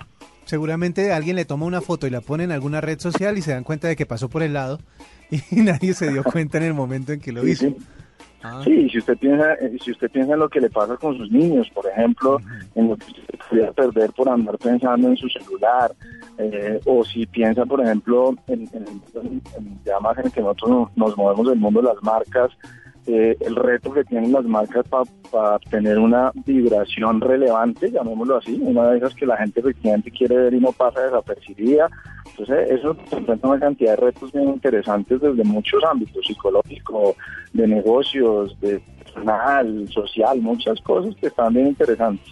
seguramente 0.50 1.14
alguien 1.14 1.36
le 1.36 1.46
toma 1.46 1.68
una 1.68 1.80
foto 1.80 2.08
y 2.08 2.10
la 2.10 2.22
pone 2.22 2.44
en 2.44 2.52
alguna 2.52 2.82
red 2.82 3.00
social 3.00 3.38
y 3.38 3.44
se 3.44 3.52
dan 3.52 3.64
cuenta 3.64 3.88
de 3.88 3.96
que 3.96 4.08
pasó 4.08 4.30
por 4.30 4.42
el 4.42 4.54
lado 4.54 4.80
y 5.52 5.62
nadie 5.62 5.94
se 5.94 6.12
dio 6.12 6.24
cuenta 6.24 6.58
en 6.58 6.64
el 6.64 6.74
momento 6.74 7.14
en 7.14 7.20
que 7.20 7.32
lo 7.32 7.48
hizo. 7.48 7.68
Ah. 8.42 8.62
Sí, 8.64 8.90
si 8.90 8.98
usted 9.00 9.18
piensa, 9.18 9.54
eh, 9.56 9.78
si 9.84 9.92
usted 9.92 10.10
piensa 10.10 10.34
en 10.34 10.40
lo 10.40 10.48
que 10.48 10.62
le 10.62 10.70
pasa 10.70 10.96
con 10.96 11.18
sus 11.18 11.30
niños, 11.30 11.70
por 11.74 11.86
ejemplo, 11.86 12.40
en 12.74 12.88
lo 12.88 12.96
que 12.96 13.06
usted 13.08 13.24
podría 13.50 13.72
perder 13.74 14.12
por 14.12 14.30
andar 14.30 14.58
pensando 14.58 15.10
en 15.10 15.18
su 15.18 15.28
celular, 15.28 15.92
eh, 16.38 16.80
o 16.86 17.04
si 17.04 17.26
piensa, 17.26 17.66
por 17.66 17.82
ejemplo, 17.82 18.34
en, 18.48 18.62
en, 18.72 18.88
en, 19.22 19.42
en 19.54 20.32
que 20.32 20.42
nosotros 20.42 20.88
nos 20.96 21.18
movemos 21.18 21.50
del 21.50 21.60
mundo 21.60 21.82
de 21.82 21.88
las 21.88 22.02
marcas, 22.02 22.50
eh, 23.08 23.36
el 23.40 23.56
reto 23.56 23.92
que 23.92 24.04
tienen 24.04 24.32
las 24.32 24.46
marcas 24.46 24.86
para 25.32 25.60
tener 25.70 25.98
una 25.98 26.32
vibración 26.46 27.22
relevante, 27.22 27.92
llamémoslo 27.92 28.38
así, 28.38 28.60
una 28.62 28.90
de 28.92 28.98
esas 28.98 29.16
que 29.16 29.26
la 29.26 29.38
gente 29.38 29.60
efectivamente 29.60 30.12
quiere 30.12 30.38
ver 30.38 30.54
y 30.54 30.60
no 30.60 30.72
pasa 30.72 31.02
desapercibida. 31.02 31.90
Entonces, 32.32 32.70
eso 32.72 32.96
presenta 33.10 33.48
una 33.48 33.60
cantidad 33.60 33.92
de 33.92 34.06
retos 34.06 34.32
bien 34.32 34.50
interesantes 34.50 35.22
desde 35.22 35.44
muchos 35.44 35.84
ámbitos, 35.84 36.26
psicológico, 36.26 37.16
de 37.54 37.68
negocios, 37.68 38.60
de 38.62 38.82
personal, 39.04 39.88
social, 39.90 40.42
muchas 40.42 40.80
cosas 40.82 41.16
que 41.16 41.28
están 41.28 41.54
bien 41.54 41.68
interesantes. 41.68 42.30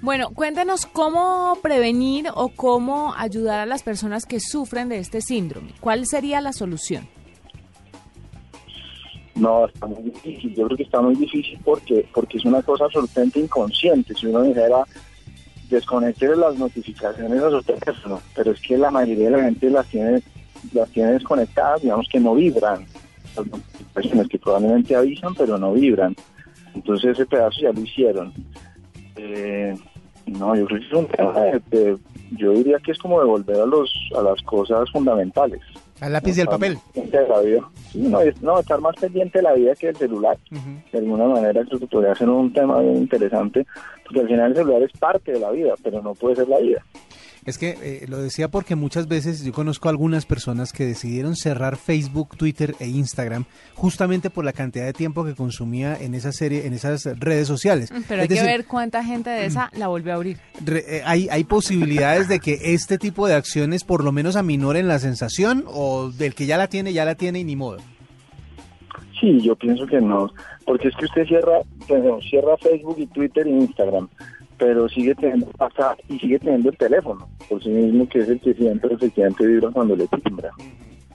Bueno, 0.00 0.30
cuéntanos 0.30 0.86
cómo 0.86 1.58
prevenir 1.60 2.28
o 2.34 2.48
cómo 2.48 3.14
ayudar 3.16 3.60
a 3.60 3.66
las 3.66 3.82
personas 3.82 4.26
que 4.26 4.38
sufren 4.38 4.88
de 4.88 4.98
este 4.98 5.20
síndrome. 5.20 5.74
¿Cuál 5.80 6.06
sería 6.06 6.40
la 6.40 6.52
solución? 6.52 7.08
No, 9.38 9.66
está 9.66 9.86
muy 9.86 10.02
difícil. 10.02 10.54
Yo 10.54 10.66
creo 10.66 10.76
que 10.76 10.82
está 10.82 11.00
muy 11.00 11.14
difícil 11.14 11.58
porque 11.64 12.06
porque 12.12 12.38
es 12.38 12.44
una 12.44 12.62
cosa 12.62 12.84
absolutamente 12.84 13.40
inconsciente. 13.40 14.14
Si 14.14 14.26
uno 14.26 14.42
dijera 14.42 14.84
desconecte 15.70 16.34
las 16.34 16.56
notificaciones 16.56 17.42
a 17.42 17.50
su 17.50 17.62
teléfono, 17.62 18.20
pero 18.34 18.52
es 18.52 18.60
que 18.60 18.76
la 18.76 18.90
mayoría 18.90 19.26
de 19.26 19.36
la 19.36 19.44
gente 19.44 19.70
las 19.70 19.86
tiene 19.86 20.22
las 20.72 20.90
tiene 20.90 21.12
desconectadas, 21.12 21.82
digamos 21.82 22.08
que 22.08 22.18
no 22.18 22.34
vibran. 22.34 22.84
Las 23.36 23.46
notificaciones 23.46 24.28
que 24.28 24.38
probablemente 24.38 24.96
avisan, 24.96 25.34
pero 25.34 25.56
no 25.56 25.72
vibran. 25.72 26.16
Entonces 26.74 27.12
ese 27.12 27.26
pedazo 27.26 27.60
ya 27.60 27.72
lo 27.72 27.80
hicieron. 27.80 28.32
Eh, 29.16 29.76
no, 30.26 30.56
yo 30.56 30.66
creo 30.66 30.80
que 30.80 30.86
es 30.86 30.92
un 30.92 31.06
tema 31.06 31.32
de, 31.70 31.96
yo 32.32 32.52
diría 32.52 32.78
que 32.78 32.92
es 32.92 32.98
como 32.98 33.20
devolver 33.20 33.60
a 33.60 33.66
los 33.66 33.92
a 34.16 34.22
las 34.22 34.42
cosas 34.42 34.90
fundamentales. 34.90 35.60
Al 36.00 36.12
lápiz 36.12 36.38
y 36.38 36.40
al 36.40 36.48
papel. 36.48 36.78
no, 38.40 38.58
estar 38.60 38.80
más 38.80 38.96
pendiente 38.96 39.38
de 39.38 39.42
la 39.42 39.54
vida 39.54 39.74
que 39.74 39.88
el 39.88 39.96
celular. 39.96 40.38
De 40.92 40.98
alguna 40.98 41.26
manera 41.26 41.64
que 41.64 41.86
podría 41.86 42.14
ser 42.14 42.28
un 42.28 42.52
tema 42.52 42.82
interesante, 42.82 43.66
porque 44.04 44.20
al 44.20 44.28
final 44.28 44.50
el 44.50 44.56
celular 44.56 44.82
es 44.82 44.92
parte 44.98 45.32
de 45.32 45.40
la 45.40 45.50
vida, 45.50 45.74
pero 45.82 46.02
no 46.02 46.14
puede 46.14 46.36
ser 46.36 46.48
la 46.48 46.58
vida. 46.58 46.84
Es 47.48 47.56
que 47.56 47.78
eh, 47.82 48.04
lo 48.08 48.18
decía 48.18 48.48
porque 48.48 48.76
muchas 48.76 49.08
veces 49.08 49.42
yo 49.42 49.54
conozco 49.54 49.88
algunas 49.88 50.26
personas 50.26 50.70
que 50.70 50.84
decidieron 50.84 51.34
cerrar 51.34 51.76
Facebook, 51.76 52.36
Twitter 52.36 52.74
e 52.78 52.88
Instagram 52.88 53.46
justamente 53.74 54.28
por 54.28 54.44
la 54.44 54.52
cantidad 54.52 54.84
de 54.84 54.92
tiempo 54.92 55.24
que 55.24 55.34
consumía 55.34 55.96
en 55.98 56.14
esa 56.14 56.30
serie, 56.30 56.66
en 56.66 56.74
esas 56.74 57.06
redes 57.18 57.48
sociales. 57.48 57.90
Mm, 57.90 58.02
pero 58.06 58.20
hay 58.20 58.28
que 58.28 58.42
ver 58.42 58.66
cuánta 58.66 59.02
gente 59.02 59.30
de 59.30 59.46
esa 59.46 59.70
la 59.72 59.88
volvió 59.88 60.12
a 60.12 60.16
abrir. 60.16 60.36
Eh, 60.66 61.00
hay, 61.06 61.28
hay 61.30 61.44
posibilidades 61.44 62.28
de 62.28 62.38
que 62.38 62.58
este 62.74 62.98
tipo 62.98 63.26
de 63.26 63.32
acciones 63.32 63.82
por 63.82 64.04
lo 64.04 64.12
menos 64.12 64.36
aminoren 64.36 64.86
la 64.86 64.98
sensación 64.98 65.64
o 65.68 66.10
del 66.10 66.34
que 66.34 66.44
ya 66.44 66.58
la 66.58 66.68
tiene, 66.68 66.92
ya 66.92 67.06
la 67.06 67.14
tiene 67.14 67.38
y 67.38 67.44
ni 67.44 67.56
modo. 67.56 67.78
Sí, 69.18 69.40
yo 69.40 69.56
pienso 69.56 69.86
que 69.86 70.02
no, 70.02 70.30
porque 70.66 70.88
es 70.88 70.96
que 70.96 71.06
usted 71.06 71.24
cierra, 71.24 71.60
cierra 72.28 72.58
Facebook 72.58 72.96
y 72.98 73.06
Twitter 73.06 73.46
e 73.46 73.52
Instagram 73.52 74.06
pero 74.58 74.88
sigue 74.88 75.14
teniendo 75.14 75.50
WhatsApp 75.58 75.98
y 76.08 76.18
sigue 76.18 76.38
teniendo 76.38 76.70
el 76.70 76.76
teléfono, 76.76 77.28
por 77.48 77.62
sí 77.62 77.68
mismo 77.68 78.08
que 78.08 78.20
es 78.20 78.28
el 78.28 78.40
que 78.40 78.54
siempre 78.54 78.94
efectivamente 78.94 79.46
vibra 79.46 79.70
cuando 79.70 79.96
le 79.96 80.06
timbra. 80.08 80.50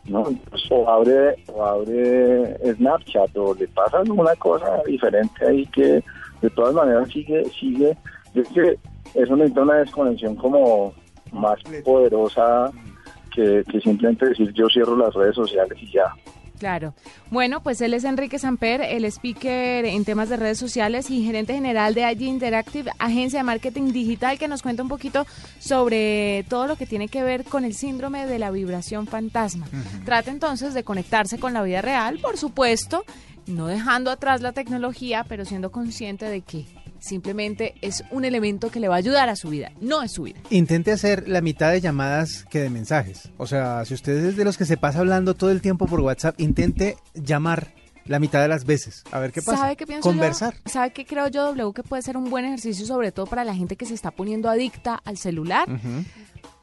¿no? 0.06 0.26
o 0.70 0.90
abre, 0.90 1.36
o 1.48 1.64
abre 1.64 2.58
Snapchat 2.76 3.38
o 3.38 3.56
le 3.56 3.68
pasa 3.70 4.00
alguna 4.00 4.36
cosa 4.36 4.82
diferente 4.86 5.46
ahí 5.46 5.66
que 5.68 6.04
de 6.42 6.50
todas 6.56 6.74
maneras 6.74 7.08
sigue, 7.10 7.46
sigue, 7.58 7.98
es 8.36 8.48
que 8.50 8.78
eso 9.14 9.36
necesita 9.36 9.62
una 9.62 9.76
desconexión 9.76 10.36
como 10.36 10.94
más 11.32 11.58
poderosa 11.86 12.70
que, 13.34 13.64
que 13.70 13.80
simplemente 13.80 14.28
decir 14.28 14.52
yo 14.54 14.68
cierro 14.68 14.98
las 14.98 15.14
redes 15.14 15.36
sociales 15.36 15.78
y 15.82 15.92
ya. 15.92 16.14
Claro. 16.64 16.94
Bueno, 17.30 17.62
pues 17.62 17.82
él 17.82 17.94
es 17.94 18.06
Enrique 18.06 18.40
Samper, 18.40 18.80
el 18.80 19.04
speaker 19.04 19.84
en 19.84 20.06
temas 20.06 20.30
de 20.30 20.38
redes 20.38 20.58
sociales 20.58 21.10
y 21.10 21.22
gerente 21.22 21.54
general 21.54 21.94
de 21.94 22.10
IG 22.10 22.22
Interactive, 22.22 22.90
agencia 23.00 23.40
de 23.40 23.44
marketing 23.44 23.92
digital, 23.92 24.40
que 24.40 24.48
nos 24.48 24.62
cuenta 24.62 24.82
un 24.82 24.88
poquito 24.88 25.28
sobre 25.60 26.46
todo 26.48 26.68
lo 26.68 26.78
que 26.78 26.86
tiene 26.86 27.10
que 27.10 27.22
ver 27.22 27.44
con 27.44 27.66
el 27.66 27.74
síndrome 27.74 28.26
de 28.28 28.40
la 28.40 28.50
vibración 28.50 29.08
fantasma. 29.08 29.68
Trata 30.06 30.32
entonces 30.32 30.74
de 30.74 30.86
conectarse 30.86 31.38
con 31.38 31.52
la 31.52 31.64
vida 31.64 31.82
real, 31.82 32.20
por 32.20 32.38
supuesto, 32.38 33.04
no 33.46 33.68
dejando 33.68 34.10
atrás 34.10 34.40
la 34.40 34.54
tecnología, 34.54 35.26
pero 35.28 35.44
siendo 35.44 35.70
consciente 35.70 36.30
de 36.30 36.40
que 36.40 36.66
simplemente 37.04 37.76
es 37.82 38.04
un 38.12 38.24
elemento 38.24 38.72
que 38.72 38.80
le 38.80 38.88
va 38.88 38.96
a 38.96 38.98
ayudar 39.00 39.30
a 39.30 39.36
su 39.36 39.50
vida, 39.50 39.72
no 39.82 40.02
es 40.02 40.14
su 40.14 40.24
vida. 40.24 40.40
Intente 40.50 40.92
hacer 40.92 41.28
la 41.28 41.42
mitad 41.42 41.72
de 41.72 41.82
llamadas 41.82 42.46
que 42.50 42.60
de 42.60 42.70
mensajes. 42.70 43.30
O 43.38 43.46
sea, 43.46 43.84
si 43.86 43.94
usted 43.94 44.26
es 44.26 44.38
de 44.38 44.46
los 44.46 44.58
que 44.58 44.66
se 44.66 44.78
pasa 44.78 45.00
hablando 45.00 45.36
todo 45.36 45.52
el 45.52 45.62
tiempo 45.62 45.86
por 45.86 46.00
WhatsApp, 46.00 46.40
intente 46.40 46.98
llamar 47.14 47.74
la 48.06 48.20
mitad 48.20 48.42
de 48.42 48.48
las 48.48 48.66
veces. 48.66 49.04
A 49.12 49.20
ver 49.20 49.32
qué 49.32 49.42
pasa. 49.42 49.58
¿Sabe 49.58 49.76
qué 49.76 49.86
pienso 49.86 50.08
Conversar. 50.08 50.56
¿Sabe 50.66 50.92
qué 50.92 51.06
creo 51.06 51.28
yo, 51.28 51.44
W, 51.54 51.74
que 51.74 51.84
puede 51.84 52.02
ser 52.02 52.18
un 52.18 52.30
buen 52.30 52.46
ejercicio, 52.46 52.86
sobre 52.86 53.12
todo 53.12 53.26
para 53.26 53.44
la 53.44 53.54
gente 53.54 53.76
que 53.76 53.86
se 53.86 53.94
está 53.94 54.12
poniendo 54.12 54.50
adicta 54.50 55.00
al 55.04 55.18
celular? 55.18 55.68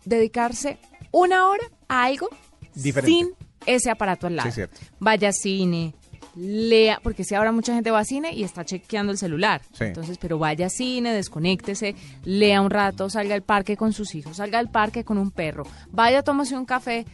Dedicarse 0.05 0.79
una 1.13 1.49
hora 1.49 1.65
a 1.89 2.05
algo 2.05 2.29
sin 2.75 3.31
ese 3.67 3.91
aparato 3.91 4.27
al 4.27 4.37
lado. 4.37 4.51
Vaya 4.99 5.33
cine, 5.33 5.95
lea, 6.37 7.01
porque 7.03 7.25
si 7.25 7.35
ahora 7.35 7.53
mucha 7.53 7.75
gente 7.75 7.91
va 7.91 8.01
a 8.01 8.05
cine 8.05 8.33
y 8.33 8.45
está 8.45 8.65
chequeando 8.65 9.13
el 9.13 9.19
celular. 9.19 9.63
Entonces, 9.79 10.19
pero 10.19 10.39
vaya 10.39 10.67
a 10.67 10.71
cine, 10.71 11.13
desconéctese, 11.13 11.95
lea 12.25 12.61
un 12.61 12.71
rato, 12.71 13.11
salga 13.11 13.35
al 13.35 13.43
parque 13.43 13.77
con 13.77 13.93
sus 13.93 14.15
hijos, 14.15 14.37
salga 14.37 14.59
al 14.59 14.71
parque 14.71 15.05
con 15.05 15.19
un 15.19 15.31
perro, 15.31 15.65
vaya, 15.91 16.23
tómase 16.23 16.57
un 16.57 16.65
café, 16.65 17.07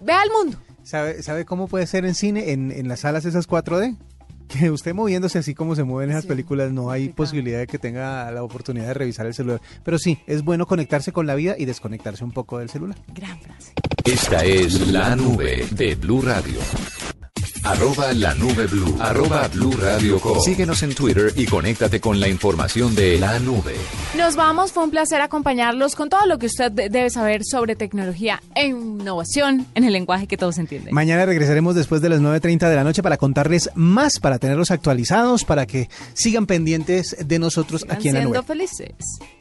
vea 0.00 0.20
al 0.20 0.30
mundo. 0.30 0.58
¿Sabe, 0.82 1.22
¿Sabe 1.22 1.44
cómo 1.44 1.66
puede 1.66 1.86
ser 1.86 2.04
en 2.04 2.14
cine, 2.14 2.52
en, 2.52 2.70
en 2.70 2.88
las 2.88 3.00
salas 3.00 3.24
esas 3.24 3.48
4D? 3.48 3.96
que 4.48 4.70
usted 4.70 4.94
moviéndose 4.94 5.38
así 5.38 5.54
como 5.54 5.74
se 5.74 5.84
mueven 5.84 6.10
esas 6.10 6.26
películas, 6.26 6.72
no 6.72 6.90
hay 6.90 7.08
posibilidad 7.08 7.58
de 7.58 7.66
que 7.66 7.78
tenga 7.78 8.30
la 8.30 8.42
oportunidad 8.42 8.88
de 8.88 8.94
revisar 8.94 9.26
el 9.26 9.34
celular. 9.34 9.60
Pero 9.82 9.98
sí, 9.98 10.18
es 10.26 10.42
bueno 10.42 10.66
conectarse 10.66 11.12
con 11.12 11.26
la 11.26 11.34
vida 11.34 11.54
y 11.58 11.64
desconectarse 11.64 12.24
un 12.24 12.32
poco 12.32 12.58
del 12.58 12.68
celular. 12.68 12.96
Gran 13.14 13.40
frase. 13.40 13.72
Esta 14.04 14.44
es 14.44 14.88
la 14.88 15.16
nube 15.16 15.66
de 15.70 15.94
Blue 15.94 16.22
Radio. 16.22 16.60
Arroba 17.64 18.12
la 18.12 18.34
nube 18.34 18.66
blue. 18.66 18.94
Arroba 19.00 19.48
blue 19.48 19.72
radio 19.72 20.20
Síguenos 20.44 20.82
en 20.82 20.94
Twitter 20.94 21.32
y 21.34 21.46
conéctate 21.46 21.98
con 21.98 22.20
la 22.20 22.28
información 22.28 22.94
de 22.94 23.18
la 23.18 23.38
nube. 23.38 23.74
Nos 24.18 24.36
vamos, 24.36 24.70
fue 24.70 24.84
un 24.84 24.90
placer 24.90 25.22
acompañarlos 25.22 25.96
con 25.96 26.10
todo 26.10 26.26
lo 26.26 26.38
que 26.38 26.44
usted 26.44 26.70
debe 26.70 27.08
saber 27.08 27.42
sobre 27.42 27.74
tecnología 27.74 28.42
e 28.54 28.66
innovación 28.66 29.66
en 29.74 29.84
el 29.84 29.94
lenguaje 29.94 30.26
que 30.26 30.36
todos 30.36 30.58
entienden. 30.58 30.94
Mañana 30.94 31.24
regresaremos 31.24 31.74
después 31.74 32.02
de 32.02 32.10
las 32.10 32.20
9.30 32.20 32.68
de 32.68 32.76
la 32.76 32.84
noche 32.84 33.02
para 33.02 33.16
contarles 33.16 33.70
más, 33.74 34.20
para 34.20 34.38
tenerlos 34.38 34.70
actualizados, 34.70 35.44
para 35.44 35.64
que 35.64 35.88
sigan 36.12 36.44
pendientes 36.44 37.16
de 37.18 37.38
nosotros 37.38 37.86
aquí 37.88 38.08
en 38.08 38.14
la 38.14 38.24
nube. 38.24 38.42
felices. 38.42 38.92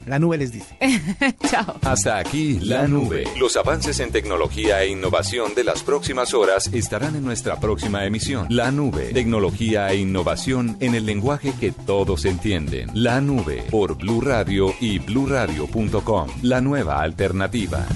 La 0.05 0.17
nube 0.17 0.37
les 0.37 0.53
dice. 0.53 0.77
Chao. 1.49 1.75
Hasta 1.81 2.19
aquí 2.19 2.59
la 2.61 2.87
nube. 2.87 3.25
Los 3.37 3.57
avances 3.57 3.99
en 3.99 4.11
tecnología 4.11 4.81
e 4.81 4.87
innovación 4.87 5.55
de 5.55 5.65
las 5.65 5.83
próximas 5.83 6.33
horas 6.33 6.69
estarán 6.73 7.17
en 7.17 7.25
nuestra 7.25 7.59
próxima 7.59 8.05
la 8.49 8.71
nube, 8.71 9.11
tecnología 9.13 9.89
e 9.89 9.97
innovación 9.97 10.77
en 10.79 10.93
el 10.93 11.05
lenguaje 11.05 11.53
que 11.59 11.71
todos 11.71 12.25
entienden. 12.25 12.89
La 12.93 13.21
nube 13.21 13.63
por 13.71 13.97
Blue 13.97 14.21
Radio 14.21 14.73
y 14.79 14.99
bluradio.com. 14.99 16.27
La 16.43 16.61
nueva 16.61 17.01
alternativa. 17.01 17.87